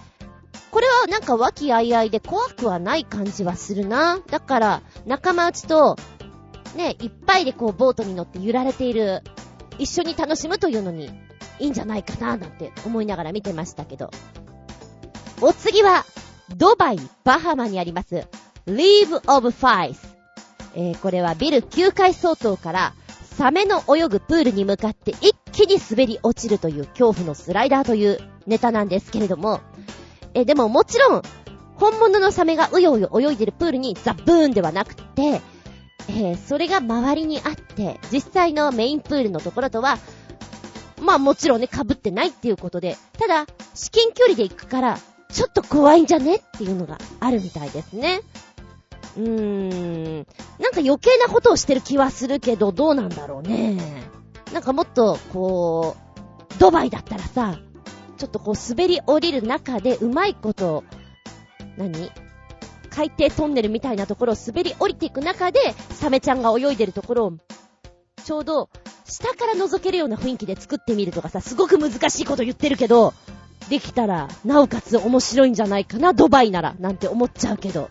[0.71, 4.19] これはなんか和気あいあいで怖くはない感じはするな。
[4.29, 5.95] だから、仲間内と、
[6.75, 9.23] ね、いっぱいでこうボートに乗って揺られている、
[9.79, 11.05] 一緒に楽しむというのに、
[11.59, 14.11] いいんじゃないかな、なんて思いながら見てましたけど。
[15.39, 16.05] お次は、
[16.55, 18.27] ドバイ、バハマにあります、
[18.67, 19.97] Leave of Fies。
[20.75, 22.93] えー、これはビル9階相当から、
[23.37, 29.59] サメの泳ぐプールに向かって一気に滑り落ちるという恐怖のスライダーというネタなんですけれども、
[30.33, 31.21] え、でももちろん、
[31.75, 35.41] 本物のサメがうようよ泳いでるプールにザ・ブーンではなくて、
[36.09, 39.99] えー、それが周りにあって、実際のメインプールのところとは、
[41.01, 43.45] まあもちろんね、被ってないっていうことで、ただ、
[43.75, 44.97] 至近距離で行くから、
[45.31, 46.35] ちょっと怖いんじゃね？
[46.35, 48.21] っていうのがあるみたいですね。
[49.17, 50.15] うーん。
[50.59, 53.77] なんか余計なことをしてる気はするけど、どうなんだろうね。
[54.53, 55.97] なんかもっと、こ
[56.49, 57.59] う、ドバイだったらさ、
[58.17, 60.83] ちょっとこう滑り降りる中でうまいこと、
[61.77, 62.11] 何？
[62.89, 65.59] 海底トンネルみたいなところを滑り降りていく中で、
[65.91, 67.33] サメちゃんが泳いでるところを、
[68.23, 68.69] ちょうど、
[69.05, 73.13] 下から覗けるような雰囲気で作ってみるとかさ、すごく難しいこと言ってるけど、
[73.69, 77.89] できたら、なおかつ面白いんじゃないかな、ドバイなら、なんて思っちゃうけど。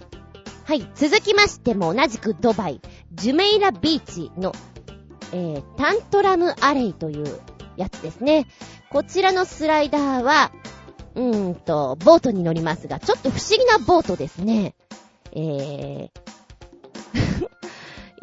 [0.65, 2.81] はい、続きましても同じくドバイ、
[3.13, 4.53] ジュメイラビーチの、
[5.33, 7.41] えー、タントラムアレイという
[7.77, 8.47] やつですね。
[8.91, 10.51] こちらのスライダーは、
[11.15, 14.75] うーんと、ボートに乗りますが、ちょっと不思議なボートですね。
[15.33, 16.11] えー、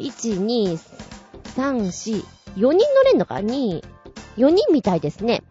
[0.00, 0.78] 1、2、
[1.56, 2.24] 3、4、
[2.56, 3.82] 4人乗れんのか ?2、
[4.36, 5.42] 4人みたいですね。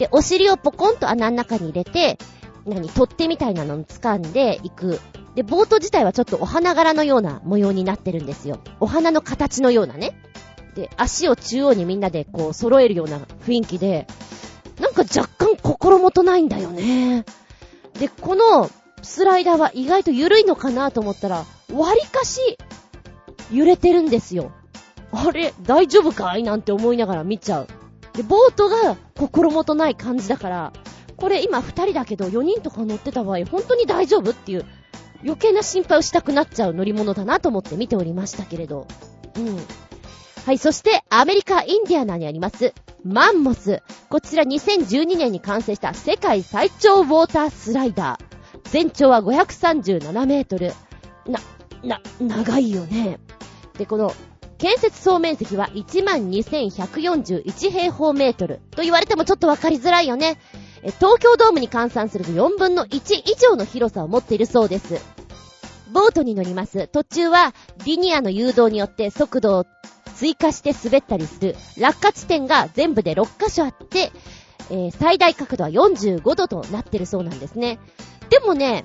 [0.00, 2.16] で、お尻をポコンと穴の中に入れて、
[2.64, 4.98] 何、取っ手みたいなのを掴んでいく。
[5.34, 8.60] で、ボート自体はちょっとお花柄のような模様になってるんですよ。
[8.80, 10.18] お花の形のようなね。
[10.74, 14.06] で、足を中央にみんなでこう揃えるような雰囲気で、
[14.80, 17.26] なんか若干心もとないんだよね。
[17.98, 18.70] で、この
[19.02, 21.44] スライダーは意外と緩いのかなと思ったら、
[21.74, 22.40] 割かし
[23.52, 24.50] 揺れてるんですよ。
[25.12, 26.42] あれ、大丈夫かい？
[26.42, 27.68] なんて思いながら見ちゃう。
[28.14, 30.72] で、ボートが心もとない感じだから、
[31.16, 34.64] これ今二人だけど4人とか乗ってた場合、本当に大丈夫っていう
[35.22, 38.86] 余計な心配をしたくなっちゃう乗り物だなと思って見ておりましたけれど。
[39.36, 39.58] うん。
[40.46, 42.72] はい、そしてアメリカ・インディアナにあります、
[43.04, 43.82] マンモス。
[44.08, 48.30] こちら2012年に完成した世界最長ウォータースライダー。
[48.70, 50.72] 全長は537メートル。
[51.26, 51.40] な、
[51.84, 53.18] な、長いよね。
[53.76, 54.14] で、この、
[54.60, 58.60] 建設総面積は12,141平方メートル。
[58.70, 60.38] と言われてもちょっとわかりづらいよね。
[60.98, 65.00] 東京ドームに換算すると4分の1以上の広さを持っているそうです。
[65.92, 66.88] ボートに乗ります。
[66.88, 67.54] 途中は
[67.86, 69.66] リニアの誘導によって速度を
[70.14, 74.12] 追加して滑ったりする落下地点が全部で6箇所あって、
[74.70, 77.78] えー、最大角度は45度となってるそうなんですね。
[78.28, 78.84] でもね、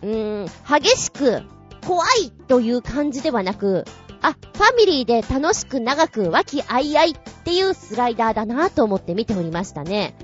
[0.00, 1.42] うーん、激しく
[1.86, 3.84] 怖いという感じではなく、
[4.24, 7.14] あ、ファミリーで楽しく長く和気あいあいっ
[7.44, 10.16] ていうスライダーだなと思って見ておりましたね。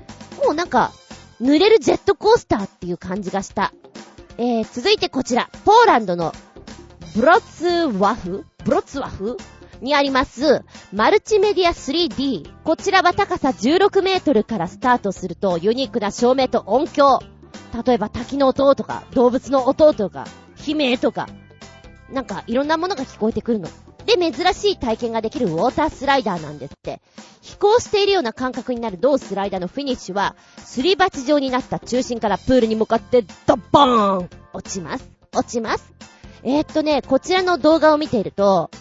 [0.43, 0.91] もうなんか、
[1.39, 3.73] 濡れるジェットコースターっていう感じがした。
[4.39, 6.33] えー、続いてこちら、ポーランドの
[7.15, 8.43] ブロツワフ？
[8.65, 9.37] ブロツワフ？
[9.81, 12.63] にあります、マルチメディア 3D。
[12.63, 17.19] こちらは高さ16メートルからスタートすると、ユニークな照明と音響。
[17.85, 20.25] 例えば滝の音とか、動物の音とか、
[20.65, 21.27] 悲鳴とか、
[22.11, 23.69] なんかいろんなものが聞こえてくるの。
[24.05, 27.01] で、珍しい体験ができるウォータースライダーなんですって。
[27.41, 35.09] 飛行しているような感覚になる同スライダーのフィニッシュは、すり鉢状になった中心からプールに向かってドッボーン落ちます。
[35.33, 35.93] 落ちます。
[36.43, 38.71] えー、っとね、こちらの動画を見ていると、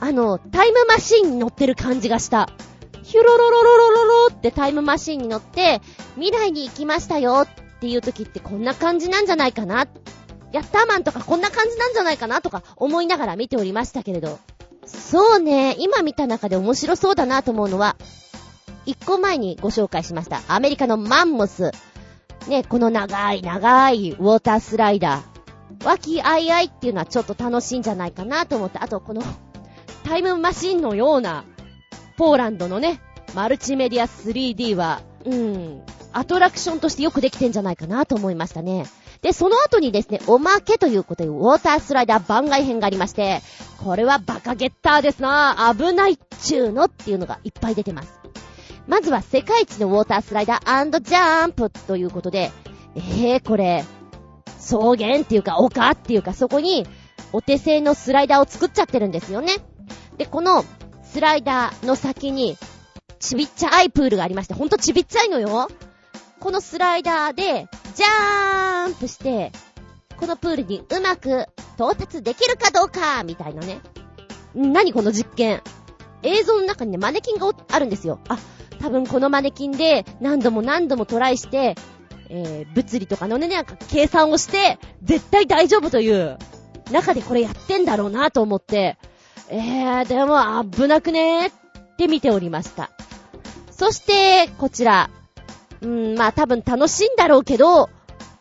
[0.00, 2.48] あの、タイムマシンに乗ってる感じがした。
[3.02, 5.80] ヒュロロロロロロロってタイムマシンに乗って、
[6.14, 9.86] 未来に行きましたよっていう時ってこんな感じなんじゃないかな。
[10.52, 14.38] ヤッターマンとかこんな感じなんじゃないかなとか思いながら見ておりましたけれど。
[14.86, 17.96] そうね、今見た中で面白そうだなと思うのは、
[18.86, 20.40] 一個前にご紹介しました。
[20.48, 21.72] アメリカのマンモス。
[22.48, 25.84] ね、この長い長いウォータースライダー。
[25.84, 29.22] 和気あいあいっていうのはちょっと楽しいんじゃないかなと思って、あとこの
[30.04, 31.44] タイムマシンのような、
[32.16, 33.00] ポーランドのね、
[33.34, 35.82] マルチメディア 3D は、うん、
[36.12, 38.86] アトラクションとしてよくできてんじゃないかなと思いましたね。
[39.22, 43.42] で、その後にですね、おまけということで、ウォータースライダー番外編がありまして、
[43.78, 48.20] これはバカゲッターですな危ないっちゅうのっていうのがいっぱい出てます。
[48.86, 52.50] まずは世界一のウォータースライダージャンプということで、
[52.96, 53.84] えー、これ、
[54.58, 56.86] 草原っていうか丘っていうかそこに
[57.32, 59.56] お手製のスライダーを作っちゃってるんですよね。
[60.16, 60.64] で、この
[61.02, 62.56] スライダーの先に
[63.18, 65.68] ちびっちゃいプールがありまして、ほんとちびっちゃいのよ。
[66.40, 69.52] このスライダーで、ジャーンプして、
[70.16, 73.80] このプールにうまく到達できるかどうか、みたいなね。
[74.54, 75.62] 何この実験。
[76.22, 78.20] 映像の中にね、マネキンがあるんですよ。
[78.28, 78.38] あ、
[78.80, 81.76] 多分このマネキンで何度も何度もトライして、
[82.28, 86.38] えー、物理とかのね、なんか計算をして、絶対大丈夫という
[86.90, 88.98] 中でこれやってんだろうなと思って、
[89.48, 92.90] えー、でも危なくねーって見ておりました。
[93.70, 95.10] そして、こちら、
[95.82, 97.88] うん、まあ多分楽しいんだろうけど、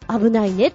[0.09, 0.73] 危ないね。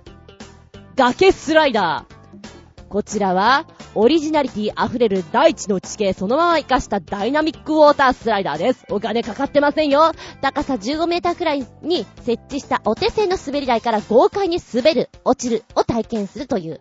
[0.96, 2.88] 崖スライダー。
[2.88, 8.84] こちらは、オリジナリティ溢れる大地の地形そのまま活かしたダイナミックウォータースライダーです。
[8.90, 10.12] お金かかってませんよ。
[10.40, 16.80] 高さ15メーターくらいに設置したお手製の滑り台から豪快に滑る、落ちるを体験するという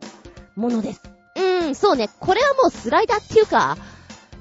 [0.56, 1.02] ものです。
[1.38, 2.10] うーん、そうね。
[2.20, 3.78] これはもうスライダーっていうか、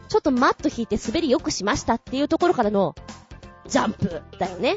[0.09, 2.97] ちょっとマット引いて滑りよくしましたっていうところからの
[3.69, 4.77] ジャンプだよね。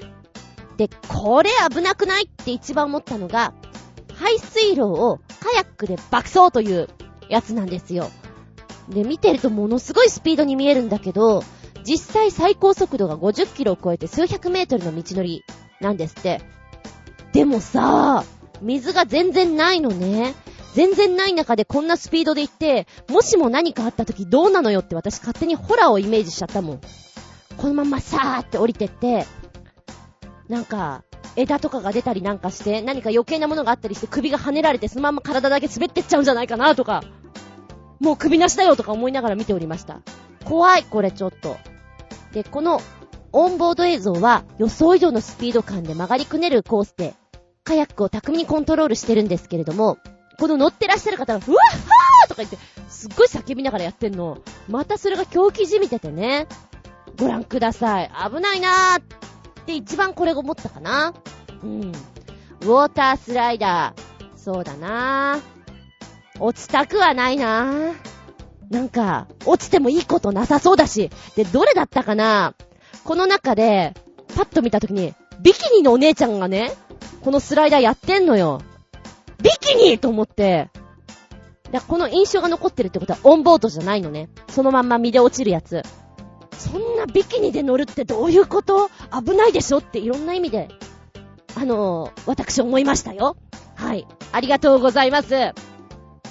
[0.77, 2.23] で、これ危なくない？
[2.23, 3.53] って一番思ったのが、
[4.15, 6.89] 排水路をカヤックで爆走という
[7.29, 8.09] やつなんですよ。
[8.89, 11.43] で、見てるとものすごいスピードに見えるんだけど、
[11.83, 15.43] 実際最高速度が50キロを超えて数百メートルの道のり
[15.81, 16.41] なんですって。
[17.33, 18.23] でもさ、
[18.61, 20.35] 水が全然ないのね。
[20.73, 26.81] 全然ない中でこんなスピードで行って、もしも何かあった時どうなのよって私勝手にホラーをイメージしちゃったもん。
[27.57, 29.25] このままさーって降りてって、
[30.49, 31.03] なんか、
[31.35, 37.03] 枝とかが出たりなんかして、何か余計なものがあったりして首が跳ねられてそのまま体だけ滑ってっちゃうんじゃないかなとか、
[37.99, 40.01] もう首なしだよとか思いながら見ておりました。
[40.45, 41.57] 怖い、これちょっと。
[42.33, 42.81] で、この
[43.31, 47.15] オンボード映像は予想以上のスピード感で曲がりくねるコースで、
[47.63, 49.97] カヤックを巧みにコントロールしてるんですけれども、
[50.39, 52.57] この乗ってらっしゃる方が、ふわっはーとか言って、
[52.89, 54.39] すっごい叫びながらやってんの。
[54.67, 56.47] またそれが狂気じみててね。
[57.17, 58.11] ご覧ください。
[58.29, 59.03] 危ないなーっ
[59.63, 61.13] て一番これが思ったかな？
[61.63, 61.81] うん。
[61.81, 64.37] ウォータースライダー。
[64.37, 65.39] そうだな
[66.39, 67.93] 落ちたくはないな
[68.69, 71.09] なんか、落ちてもいいことなさそうだし。
[71.35, 72.55] で、どれだったかな？
[73.03, 73.93] この中で、
[74.35, 76.71] パッと見たときに、ビキニのお姉ちゃんがね、
[77.21, 78.61] このスライダーやってんのよ。
[79.41, 80.69] ビキニと思って、
[81.71, 84.29] だこの印象が残ってるってことはオンボードじゃないのね。
[84.49, 85.83] そのまんま身で落ちるやつ。
[86.53, 88.89] そんなビキニで乗るってどういうこと？
[89.11, 90.69] 危ないでしょっていろんな意味で、
[91.55, 93.35] あのー、私思いましたよ。
[93.75, 94.07] はい。
[94.31, 95.33] ありがとうございます。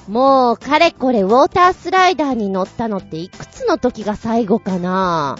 [0.08, 5.38] もう、かれこれウォータースライダーに乗ったのっていくつの時が最後かな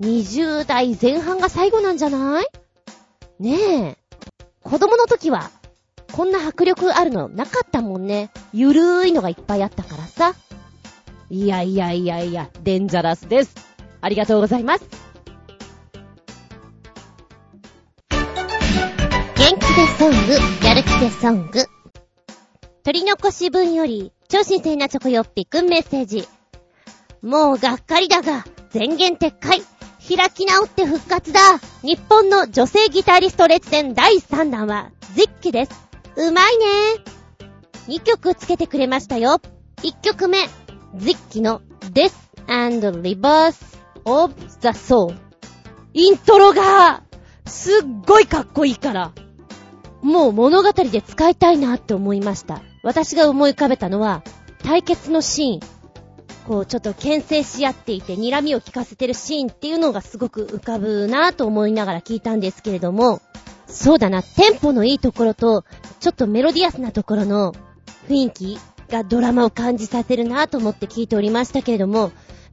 [0.00, 2.46] ?20 代前半が最後なんじゃない？
[3.38, 3.58] ね
[3.88, 3.98] え。
[4.62, 5.50] 子供の時は
[6.12, 8.30] こんな迫力あるのなかったもんね。
[8.52, 10.34] ゆるーいのがいっぱいあったからさ。
[11.28, 13.69] いやいやいやいや、デンジャラスです。
[14.00, 14.84] ありがとうございます。
[19.36, 21.64] 元気でソング、やる気でソング。
[22.82, 26.26] 取り残し分より、超新鮮なチョコヨッピくんメッセージ。
[27.22, 29.62] もうがっかりだが、全言撤回。
[30.16, 31.40] 開き直って復活だ
[31.82, 35.72] 日本の女性ギタリスト列伝第3弾は、実機です。
[36.16, 36.66] うまいね
[37.88, 39.40] 2曲つけてくれましたよ。
[39.82, 40.48] 1曲目、
[40.94, 41.60] 実機の
[41.92, 42.12] Death
[42.46, 43.79] and Reverse
[44.10, 45.14] of the Soul。
[45.92, 47.02] イントロが、
[47.46, 49.12] すっごいかっこいいから。
[50.02, 52.62] もう物語で使いたいなって思いました。
[52.82, 54.22] 私が思い浮かべたのは、
[54.62, 55.60] 対決のシーン。
[56.46, 63.20] こう、ちょっと牽制し合っていて、睨みを聞かせてるシーンっていうのがすごく浮かぶなと思いながら聞いたんですけれども、
[63.66, 65.64] そうだな、テンポのいいところと、
[66.00, 67.52] ちょっとメロディアスなところの
[68.08, 68.58] 雰囲気
[68.88, 72.10] がドラマを感じさせるなと思って聞いておりましたけれども、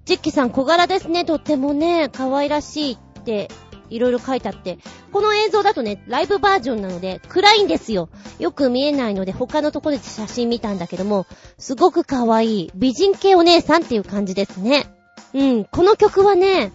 [0.08, 3.50] ジッキさん小柄ですね、とってもね、可愛らしいって
[3.90, 4.80] いろいろ書いてあって、
[5.12, 8.08] この映像だとね、ライブバージョンなので、暗いんですよ。
[8.40, 11.26] よく見えないので、他のところで写真見たんだけども、
[11.58, 14.86] すごく可愛い、美人系お姉さんっていう感じですね。
[15.34, 16.72] うん、この曲はね、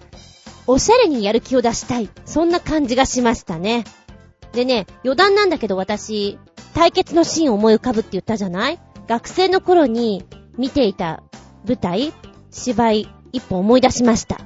[0.66, 2.10] おしゃれにやる気を出したい。
[2.26, 3.84] そんな感じがしましたね。
[4.52, 6.38] でね、余談なんだけど私、
[6.74, 8.78] 対決のシーンを思い浮かぶって言ったじゃない？
[9.08, 10.26] 学生の頃に
[10.58, 11.22] 見ていた
[11.66, 12.12] 舞台、
[12.50, 14.38] 芝居、一本思い出しました。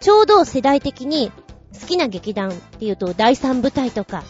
[0.00, 1.30] ちょうど世代的に
[1.80, 4.24] 好きな劇団っていうと第三舞台とか、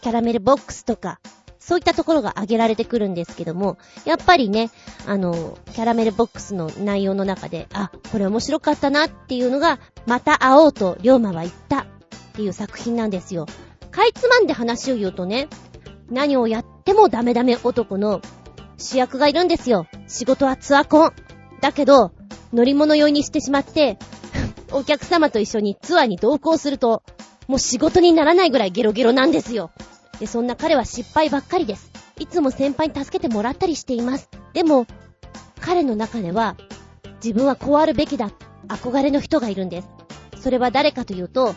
[0.00, 1.20] キャラメルボックスとか、
[1.58, 4.70] そういったところが挙げられてくるんですけども、やっぱりね、
[5.06, 11.86] あの、キャラメルボックスの内容の中で、あ、これ面白かったなっていうのが、また会おうと龍馬は言ったっ
[12.32, 13.46] ていう作品なんですよ。
[13.90, 15.48] かいつまんで話を言うとね、
[16.10, 18.20] 何をやってもダメダメ男の
[18.78, 19.86] 主役がいるんですよ。
[20.08, 21.12] 仕事はツアコン。
[21.60, 22.12] だけど、
[22.52, 23.98] 乗り物酔いにしてしまって、
[24.72, 27.02] お客様と一緒にツアーに同行すると、
[27.48, 29.70] もう仕事にならないぐらいゲロゲロなんですよ。
[30.18, 31.90] で、そんな彼は失敗ばっかりです。
[32.18, 34.28] いつも先輩に助けてもらったりしています。
[34.52, 34.86] でも、
[35.60, 36.56] 彼の中では、
[37.22, 38.30] 自分はこうあるべきだ、
[38.68, 39.88] 憧れの人がいるんです。
[40.40, 41.54] それは誰かというと、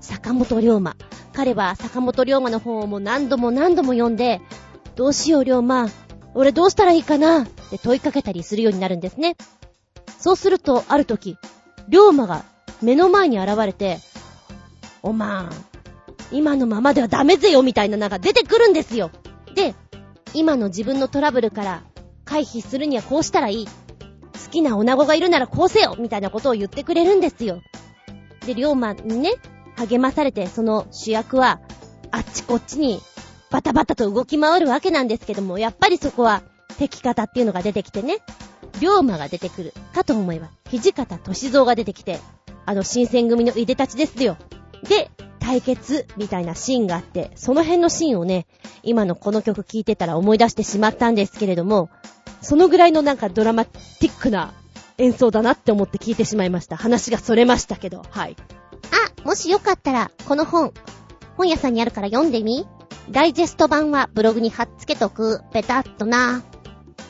[0.00, 0.96] 坂本龍馬。
[1.32, 4.40] 彼は坂本龍馬の本をもう何度も何度も読んで、
[4.96, 5.88] どうしよう龍馬、
[6.34, 9.36] 俺どうしたらいいかなって問いかけたりするようになるんですね。
[10.18, 11.36] そうすると、ある時、
[11.88, 12.44] 龍馬が
[12.80, 13.98] 目の前に現れて、
[15.02, 15.50] おまん、
[16.30, 19.10] 今のままではダメぜよみたいなのが出てくるんですよ。
[19.54, 19.74] で、
[20.34, 21.82] 今の自分のトラブルから
[22.24, 23.66] 回避するにはこうしたらいい。
[23.66, 27.60] 好きな女子がいるならこうせよみたいなことを言ってくれるんですよ。
[28.46, 29.34] で、龍馬にね、
[29.76, 31.60] 励まされて、その主役は、
[32.10, 33.00] あっちこっちに
[33.50, 36.42] バタバタと動き回るわけなんですけども、やっぱりそこは
[36.78, 38.18] 敵方っていうのが出てきてね、
[38.82, 42.18] 龍馬が出てくるかと思えば、土方歳三が出てきて、
[42.66, 44.36] あの新選組のいでたちですよ。
[44.88, 45.08] で、
[45.38, 48.46] 対決みたいなシーンがあって、その辺のシーンをね、
[48.82, 51.90] 今のこの曲聴いてたら思い出してしまったんですけれども、
[52.40, 54.52] そのぐらいのなんかドラマティックな
[54.98, 56.76] 演奏だなって思って聞いてしまいました。
[56.76, 58.36] 話がそれましたけど、はい。
[58.90, 60.72] あ、もしよかったら、この本、
[61.36, 62.66] 本屋さんにあるから読んでみ
[63.10, 65.42] ダイジェスト版はブログに貼っつけとく。
[65.52, 66.42] ペタッとな。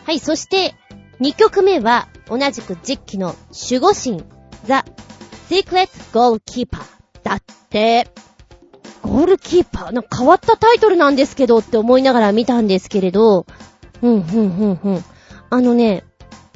[0.05, 0.75] はい、そして、
[1.23, 3.37] 2曲目は、同じく実機の
[3.71, 4.25] 守護神、
[4.65, 4.85] ザ・
[5.49, 6.83] シークレット・ゴールキーパー
[7.23, 8.09] だって。
[9.03, 13.47] ゴールキーパーなんか変わったタイトルなんですけどって思いながら見たんですけれど、
[14.01, 15.05] うん、うん、うん、うん。
[15.51, 16.03] あのね、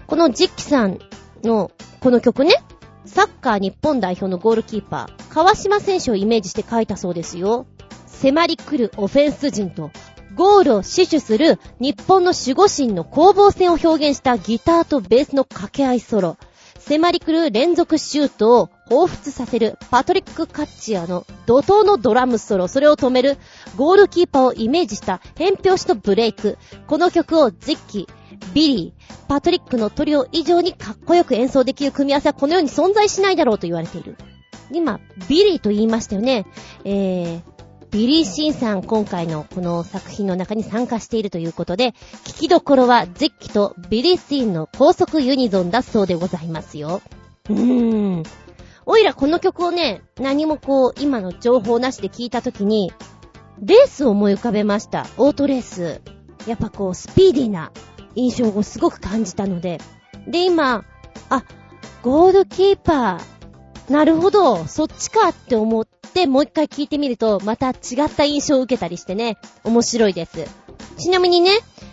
[0.09, 0.99] この実機さん
[1.45, 1.71] の
[2.01, 2.65] この曲ね、
[3.05, 7.67] サッカー日本代表のゴールキーパー、川島選手をイメージして書いたそうですよ。
[8.09, 9.93] 迫り来るオフェンス陣と、
[10.37, 16.37] ゴールを死守する日本の守護神の攻防戦を表現したギターとベースの掛け合いソロ。
[16.79, 23.39] 迫り来る連続シュートを彷彿させるパトリック・カッチアの怒涛のドラムソロ、それを止める
[23.77, 26.59] ゴールキーパーをイメージした変拍子とブレイク。
[26.87, 28.07] この曲をジッキ、
[28.55, 34.17] ビリー、パトリックのトリオ以上にかっこよく演奏できる組み合わせはこの世に存在しないだろうと言われている。
[34.71, 36.47] 今、ビリーと言いましたよね。
[36.85, 37.56] えー、
[37.91, 41.93] ビリー・シーンさん今回のこの作品の中に参加しているということで、
[42.25, 47.01] 聞きどころはジッキとビリー・シーンの高速ユニゾンだそうでございますよ。
[47.49, 48.23] うーん。
[48.85, 52.93] おいらこの曲をね、何もこう、今の情報なしで聞いたときに、
[53.61, 55.07] レースを思い浮かべました。
[55.17, 56.01] オートレース。
[56.47, 57.73] やっぱこう、スピーディーな
[58.15, 59.81] 印象をすごく感じたので。
[60.29, 60.85] で、今、
[61.31, 61.45] あ、
[62.03, 63.36] ゴールキーパー。
[63.89, 70.45] なるほど、そっちかって思って、もう一回聞いてみると、また違った印象を受けたりしてね、面白いです。
[70.99, 71.51] ちなみにね、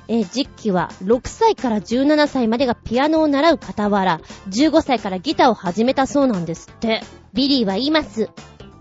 [0.08, 7.02] えー、実機は6歳から17歳までがピアノを習う傍ら、15歳からギターを始めたそうなんですって。
[7.34, 8.30] ビリーは言います。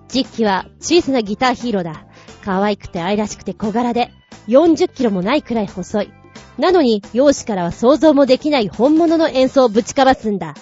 [0.08, 2.06] ジッキは小さなギターヒーローだ。
[2.44, 4.10] 可愛くて愛らしくて小柄で、
[4.48, 6.12] 40キロもないくらい細い。
[6.58, 10.54] なのに、容姿からは想像もできない本物の演奏をぶちかますんだ。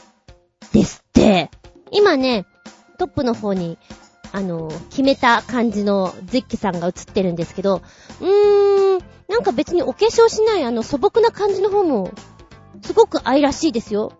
[0.73, 1.51] ですって。
[1.91, 2.47] 今ね、
[2.99, 3.79] トップの方に、
[4.33, 7.83] あの、決めた感じのジッキさんが映ってるんですけど、
[8.21, 12.13] うーん、なんか別にお化粧しないあの素朴な感じの方も、
[12.83, 14.13] すごく愛らしいですよ。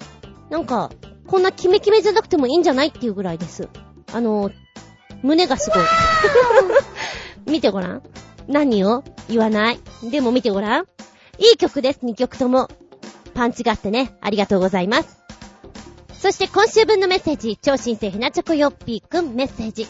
[0.51, 0.91] なんか、
[1.27, 3.69] こんなキメキメじゃなくてもいいんじゃないっていうぐらいです。
[4.13, 4.51] あの、
[5.23, 5.83] 胸がすごい。
[7.47, 8.03] 見てごらん。
[8.49, 9.05] 何を？
[9.29, 9.81] 言わない。
[10.11, 10.85] でも見てごらん。
[11.39, 12.69] いい曲です、2曲とも。
[13.35, 15.20] パンチがあってね、ありがとうございます。
[16.21, 19.89] そして今週分のメッセージ、超新星ひなチョコヨッピーくんメッセージ。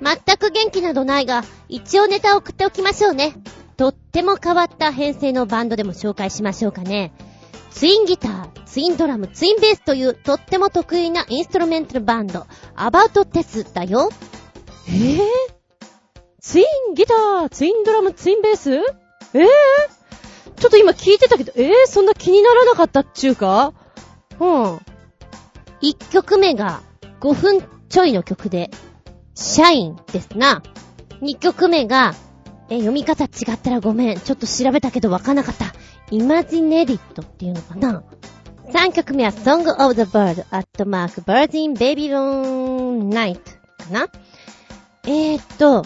[0.00, 3.34] 全く元気などないが、一応ネタを送っておきましょうね。
[3.76, 7.12] とっても変わった編成のバンドでも紹介しましょうかね。
[7.72, 14.08] ツインギター、ツインドラム、ツインベースというとっても得意なインストルメンタルバンド、アバウトテスだよ。
[14.88, 15.20] えぇ、ー、
[16.40, 18.72] ツインギター、ツインドラム、ツインベース？
[18.72, 19.44] えぇ、ー、
[20.56, 23.74] ちょっと今聞いてたけど、えぇ、ー、そんな気にならなかったっちゅうか？
[24.40, 24.80] うん。
[25.82, 26.80] 1曲目が
[27.20, 28.70] 5分ちょいの曲で、
[29.34, 30.62] シャインですな。
[31.22, 32.14] 2曲目が、
[32.68, 34.20] え、読み方違ったらごめん。
[34.20, 35.66] ちょっと調べたけどわかんなかった。
[36.10, 38.02] イマジネディットっていうのかな
[38.72, 43.40] ?3 曲目は Song of the Bird at Mark Bird in Babylon Night
[43.78, 44.08] かな
[45.04, 45.84] えー、っと、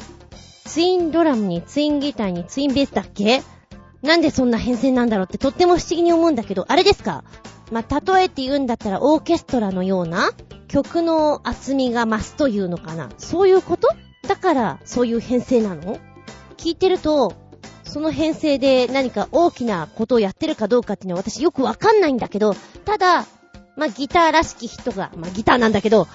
[0.65, 3.43] ツインドラムにツインギターにツインベースだっけ？
[4.03, 7.25] なんでそんな編成なんだろうってとっても不思議に思うんだけど、あれですか？
[7.71, 10.31] まあ、例えて言うんだったらオーケストラのような
[10.69, 13.09] 曲の厚みが増すというのかな。
[13.19, 13.89] そういうこと？
[14.27, 15.99] だからそういう編成なの？
[16.57, 17.35] 聞いてると、
[17.85, 23.27] その編成で何か大きなことをやってるかどうかっていうのは私よくわかんないんだけど、ただ、
[23.77, 26.07] まあ、ギターらしき人が、まあ、ギターなんだけど、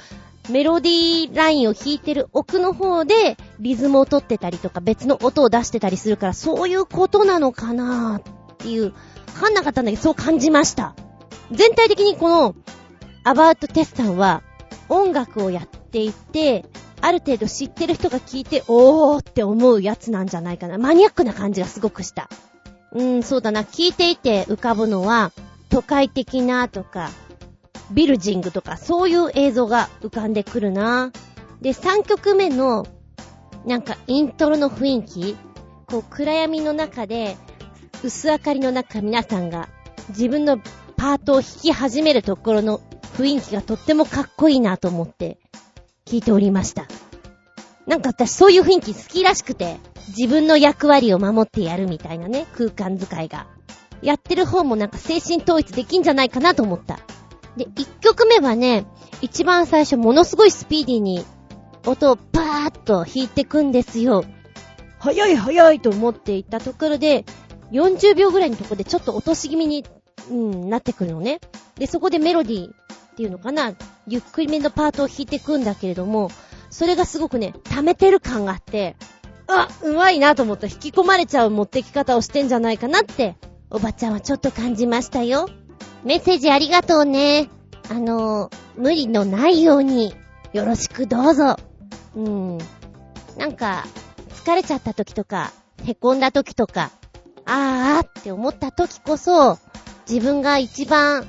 [0.49, 8.91] メロディーラインを弾いてる奥の方でリズムを取ってたりとか別の音を出してたりするからそういうことなのかなっていう、わ
[9.33, 10.95] かんなかったんだけどそう感じました。
[11.51, 12.55] 全体的にこの
[13.23, 14.43] アバウトテスタンは
[14.89, 16.65] 音楽をやっていて、
[17.01, 20.77] ある程度知ってる人が聞いて、おーって思うやつなんじゃないかな。
[20.77, 22.29] マニアックな感じがすごくした。
[22.91, 23.61] うーん、そうだな。
[23.61, 25.31] 聞いていて浮かぶのは、
[25.69, 27.09] 都会的なとか、
[27.91, 31.11] ビルジングとか、そういう映像が浮かんでくるな。
[31.61, 32.85] で、3曲目の、
[33.65, 35.37] なんかイントロの雰囲気、
[35.87, 37.37] こう暗闇の中で、
[38.03, 39.69] 薄明かりの中皆さんが
[40.09, 40.59] 自分の
[40.97, 42.81] パートを弾き始めるところの
[43.17, 45.37] 雰囲気がとってもかっこいいなと思って
[46.05, 46.87] 聞いておりました。
[47.87, 49.77] なんか私そういう雰囲気好きらしくて、
[50.09, 53.47] 自分の役割を守ってやるみたいなね、空間使いが。
[54.01, 56.99] やってる方もなんか精神統一できんじゃないかなと思った。
[57.57, 58.85] で、一曲目はね、
[59.21, 61.25] 一番最初ものすごいスピーディーに
[61.85, 64.23] 音をパーッと弾いてくんですよ。
[64.99, 67.25] 早い早いと思っていたところで、
[67.71, 69.85] 40秒ぐらいのとこでちょっと落とし気味に、
[70.29, 71.39] うん、なってくるのね。
[71.75, 72.75] で、そこでメロディーっ
[73.15, 73.73] ていうのかな、
[74.07, 76.31] ゆっくりめのパートを弾いていくんだけれども、
[76.69, 78.95] それがすごくね、溜めてる感があって、
[79.47, 83.35] あ、うまいなと思った引き込まれちゃう持ってき方をしてんじゃないかなって、
[83.69, 85.47] おばちゃんはちょっと感じましたよ。
[86.03, 87.49] メッセージありがとうね。
[87.89, 90.15] あの無理のないように、
[90.53, 91.57] よろしくどうぞ。
[92.15, 92.57] うん。
[93.37, 93.85] なんか、
[94.43, 95.51] 疲れちゃった時とか、
[95.83, 96.91] 凹んだ時とか、
[97.45, 99.59] あーって思った時こそ、
[100.09, 101.25] 自分が一番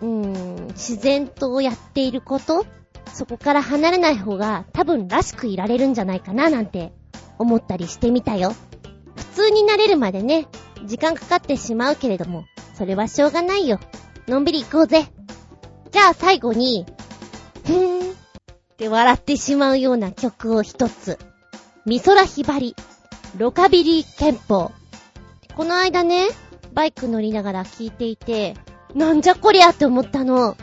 [0.00, 2.66] うーん、自然とやっていること
[3.12, 6.92] そこから離れない方が多分らしくいられるんじゃないかななんて
[7.38, 8.54] 思ったりしてみたよ。
[9.16, 10.46] 普通になれるまでね、
[10.84, 12.44] 時間かかってしまうけれども、
[12.74, 13.78] それはしょうがないよ。
[14.28, 15.06] のんびり行こうぜ。
[15.90, 16.86] じゃあ最後に、
[17.64, 18.14] ふーんっ
[18.76, 21.18] て笑ってしまうような曲を一つ。
[21.86, 22.74] 美空ひばり、
[23.36, 24.72] ロカビリー憲法。
[25.54, 26.26] この間ね、
[26.76, 28.54] バイク乗りながら聴いていて、
[28.94, 30.58] なんじゃこりゃって思ったの。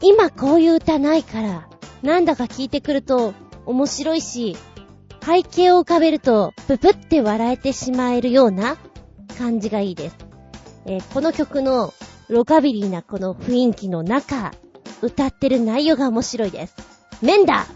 [0.00, 1.68] 今こういう歌ないから、
[2.02, 3.34] なんだか聞いてくると
[3.66, 4.56] 面白いし、
[5.20, 8.76] 背景を浮かべるとププって笑えてしまえるような
[9.36, 10.16] 感じがいいです。
[10.86, 11.92] えー、この曲の
[12.28, 14.52] ロカビリーなこの雰囲気の中、
[15.02, 16.76] 歌ってる内容が面白いです。
[17.22, 17.66] 面だ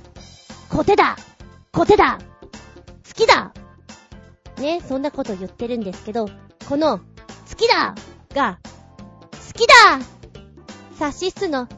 [0.68, 1.16] コテだ
[1.72, 2.20] コテだ
[3.05, 3.52] 好きだ
[4.59, 6.28] ね、そんなこと言ってるんですけど、
[6.68, 7.01] この、
[7.48, 7.94] 好きだ
[8.34, 8.58] が、
[9.32, 10.00] 好きだ
[10.98, 11.74] サシスの好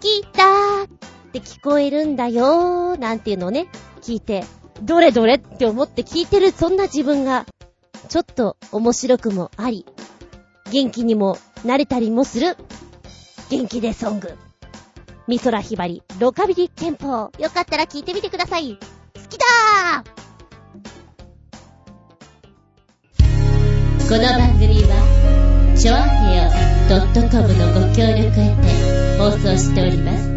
[0.00, 0.86] きだっ
[1.32, 3.68] て聞こえるんだよーなんていうのをね、
[4.02, 4.44] 聞いて、
[4.82, 7.46] どれどれって思って聞いてるそんな自分が、
[8.08, 9.86] ちょっと面白くもあり、
[10.70, 12.56] 元気にもなれたりもする、
[13.50, 14.36] 元気でソング。
[15.28, 17.30] 美空ひばり、ロカビリ憲法。
[17.38, 18.78] よかったら聞いてみてください。
[19.14, 20.35] 好きだー
[24.08, 30.30] この番組はチョアヘオ .com のご協力へて放送しております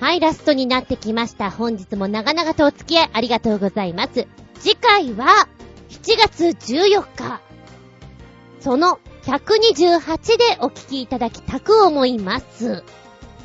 [0.00, 1.52] はい、ラストになってきました。
[1.52, 4.26] 本日も長々とお付き合いありがとうございます。
[4.58, 5.46] 次回は、
[5.88, 7.40] 7月14日、
[8.58, 12.82] その128でお聞きいただきたく思います。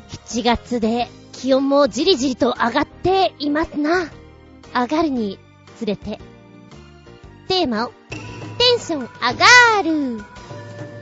[0.08, 1.06] 7月で
[1.36, 4.10] 気温もじりじりと上がっていますな。
[4.74, 5.38] 上がるに
[5.76, 6.18] つれて、
[7.46, 10.24] テーマを、テンション上がる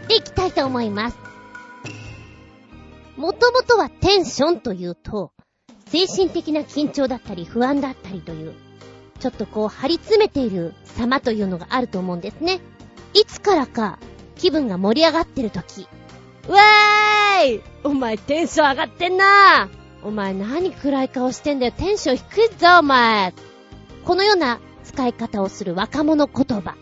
[0.09, 1.17] でいきたいと思います。
[3.17, 5.33] もともとはテンションというと、
[5.87, 8.55] 精神的な緊張だったり不安だったりという、
[9.21, 12.61] ちょっとこう張り詰めている様というのがあると思うんですね。
[13.15, 14.01] いつからか
[14.35, 15.87] 気分が盛り上がってる時。
[16.49, 19.71] わーいお前テンション上がってんな
[20.05, 21.73] お前何暗い顔してんだよ。
[21.73, 23.33] テンション低いぞお前
[24.05, 26.77] このような使い方をする若者言葉。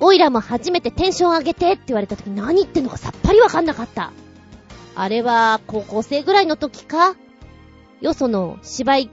[0.00, 4.12] おいらも初めてテンション上げてって言われた時何言ってんのかさっぱりわかんなかった。
[4.94, 7.16] あれは高校生ぐらいの時か
[8.02, 9.10] よその芝居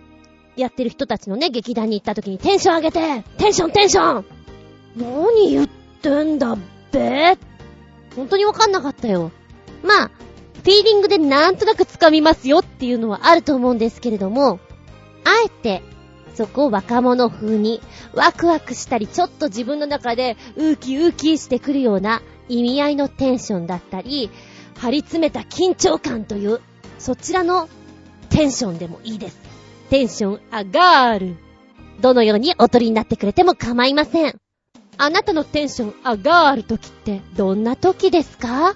[0.57, 4.25] やってる人たちのね、劇団に行った時にテンション上げてテンションテンション
[4.97, 5.67] 何言っ
[6.01, 6.57] てんだっ
[6.91, 7.37] べ
[8.15, 9.31] 本当にわかんなかったよ。
[9.83, 10.11] まあ、
[10.59, 14.59] フィーリングでなんとなく掴みますよっていうのはあると思うんですけれども、
[15.23, 15.81] あえて、
[16.35, 17.81] そこを若者風に
[18.13, 24.29] ワクワクしたり、ちょっと自分の中でウーキウーキしてくるような意味合いのテンションだったり、
[24.79, 26.61] 張り詰めた緊張感という、
[26.97, 27.67] そちらの
[28.29, 29.39] テンションでもいいです。
[29.89, 31.35] テンション上がる。
[31.99, 34.35] どのようにおとりになってくれても構いません。
[34.97, 38.75] あなたのテンション上がる時ってどんな時ですか？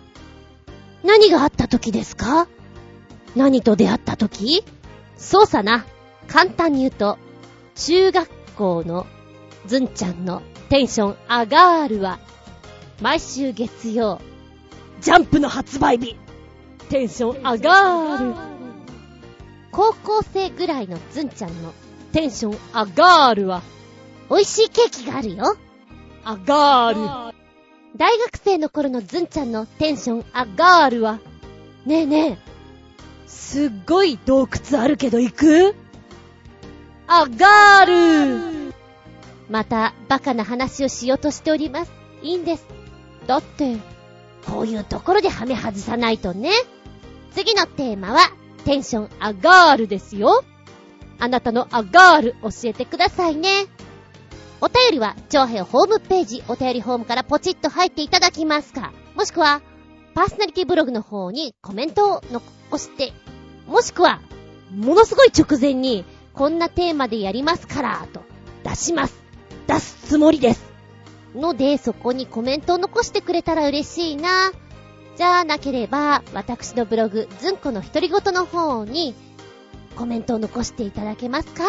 [1.04, 2.48] 何があった時ですか？
[3.36, 4.64] 何と出会った時？
[5.18, 5.86] そうさな。
[6.28, 7.18] 簡単に言うと、
[7.76, 9.06] 中学校の
[9.66, 12.20] ずんちゃんのテンション上がるは、
[13.02, 14.22] 毎週月曜、
[15.02, 16.16] ジャンプの発売日。
[16.90, 18.34] テンション上がる。
[19.72, 21.74] 高校生ぐらいのズンちゃんの
[22.12, 23.62] テンション上がるわ。
[24.30, 25.58] 美味しいケーキがあるよ。
[26.26, 27.36] 上がる。
[27.96, 31.20] 大学生の頃のズンちゃんのテンション上がるわ。
[31.86, 32.38] ねえねえ。
[33.28, 35.76] すっごい洞窟あるけど行く？
[37.08, 38.74] 上がる。
[39.50, 41.92] また、バカな話をしようとしております。
[42.24, 42.66] いいんです。
[43.28, 43.78] だって、
[44.48, 46.50] こういうところでハメ外さないとね。
[47.32, 48.20] 次のテーマは、
[48.66, 50.44] テンション上がるですよ。
[51.20, 53.68] あなたの上がる教えてくださいね。
[54.64, 58.94] お便りは、長編ホームページ、お便りホームからポチッと入っていただきますか。
[59.14, 59.62] もしくは、
[60.14, 63.12] パーソナリティブログの方にコメントを残して、
[63.68, 64.22] もしくは、
[64.74, 68.22] ものすごい直前に、こんなテーマでやりますから、と、
[68.64, 69.22] 出します。
[69.68, 70.64] 出すつもりです。
[71.36, 74.54] ので、そこにコメントを残してくれたら嬉しいな。
[75.18, 79.14] じゃあなければ、私のブログ、ずんこの独り言の方に、
[79.98, 81.66] コメントを残していただけますか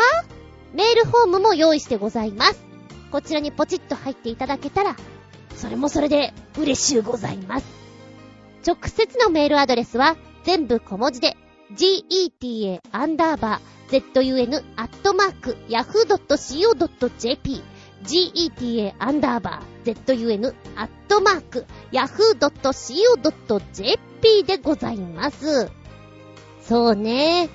[0.75, 2.74] メールフォームも用意してございます。
[3.15, 4.97] こちらにポチッと入っていただけたら、
[5.55, 7.67] それもそれで嬉しゅうございます。
[8.67, 11.37] 直接のメールアドレスは、全部小文字で、
[11.77, 17.63] geta アンダーバー zun アットマーク yahoo.co.jp
[18.03, 22.43] geta アンダーバー zun アットマーク yahoo.co.jp
[24.43, 25.71] でございます。
[26.63, 27.49] そうね。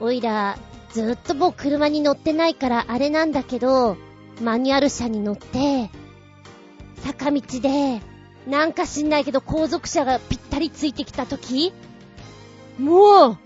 [0.00, 0.58] おいら、
[0.92, 3.96] ずっともう車に乗ってないからあれなんだけど、
[4.40, 5.90] マニュアル車に乗って、
[6.96, 8.00] 坂道で、
[8.46, 11.72] なんか知んないけど後続車がぴったりついてきた時
[12.78, 13.38] もう、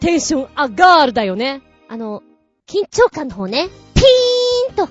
[0.00, 1.62] テンション上がるだよね。
[1.88, 2.22] あの、
[2.66, 4.88] 緊張感の方ね、ピーンと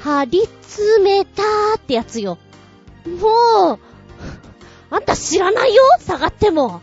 [0.00, 2.38] 張り詰めたーってやつよ。
[3.06, 3.78] もう、
[4.90, 5.82] あんた知らないよ？
[6.00, 6.80] 下がっても。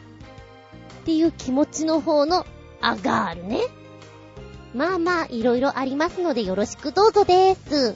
[1.02, 2.46] っていう気持ちの方の
[2.82, 3.62] 上がるね。
[4.74, 7.96] まあまあ、いろいろありますのでよろしくどうぞです。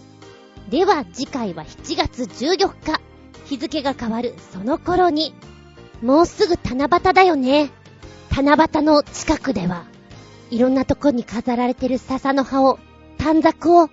[0.70, 3.02] では次回は7月14日。
[3.46, 5.34] 日付が変わるその頃に。
[6.02, 7.72] もうすぐ七夕だよね。
[8.36, 9.86] 七夕の近くでは、
[10.52, 12.80] いろんなとこに飾られてる笹の葉を、
[13.18, 13.90] 短冊を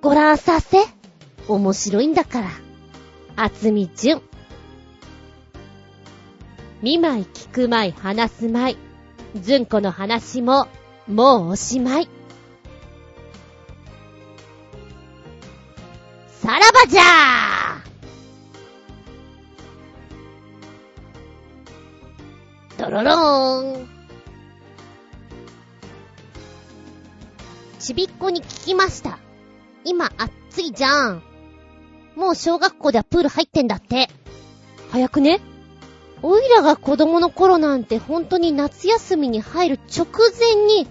[0.00, 0.78] ご覧させ。
[1.48, 2.50] 面白いんだから。
[3.36, 4.22] あつみじゅん。
[6.80, 8.76] 見舞い聞く舞い話す舞い。
[9.40, 10.68] ずんこの話も、
[11.06, 12.08] もうおしまい。
[16.40, 23.88] さらばじゃードロローン。
[27.78, 29.18] ちびっこに聞きました。
[29.84, 31.22] 今暑いじゃん。
[32.16, 34.08] もう小学校ではプール入ってんだって。
[34.90, 35.40] 早くね
[36.26, 40.06] おいらが子供の頃なんて本当に夏休みに入る直
[40.38, 40.88] 前に、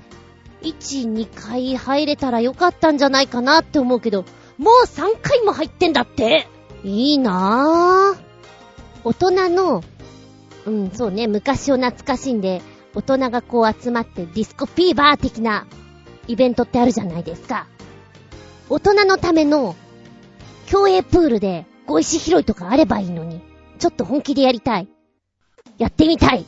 [0.62, 4.26] 1、2回入れたらよかったんじゃないかなって思うけど、
[4.60, 6.48] もう3回も入ってんだって
[6.84, 8.20] いいなぁ。
[9.04, 9.84] 大人の、
[10.68, 12.62] うん、そうね、昔を懐かしんで、
[12.94, 15.66] 大人がこう集まってディスコフィーバー的な
[16.28, 17.66] イベントってあるじゃないですか。
[18.70, 19.76] 大人のための
[20.68, 23.42] 競泳プールでご石拾いとかあればいいのに、
[23.80, 24.88] ちょっと本気でやりたい。
[25.84, 26.46] やってみたい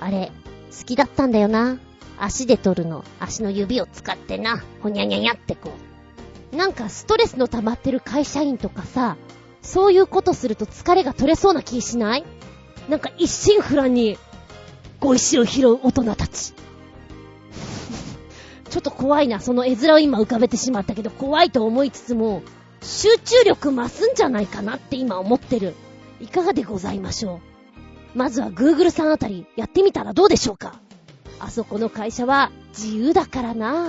[0.00, 0.32] あれ、
[0.76, 1.78] 好きだったんだよな。
[2.18, 3.04] 足で取るの。
[3.20, 4.60] 足の指を使ってな。
[4.82, 5.70] ほにゃにゃにゃってこ
[6.52, 6.56] う。
[6.56, 9.16] なんかストレスの溜まってる会社員とかさ、
[9.60, 12.24] そういうことすると疲れが取れそうな気しない？
[12.88, 14.18] なんか一心不乱に、
[14.98, 16.54] ご石を拾う大人たち。
[18.68, 19.38] ちょっと怖いな。
[19.38, 22.42] その絵面を今浮かべてしまったけど、怖いと思いつつも、
[22.80, 25.76] 集中力増すんじゃないかなって今思ってる。
[26.20, 27.40] いかがでございましょう？
[28.14, 30.74] まずは Google さんあたりやってみたらどうでしょうか？
[31.40, 33.88] あそこの会社は自由だからな。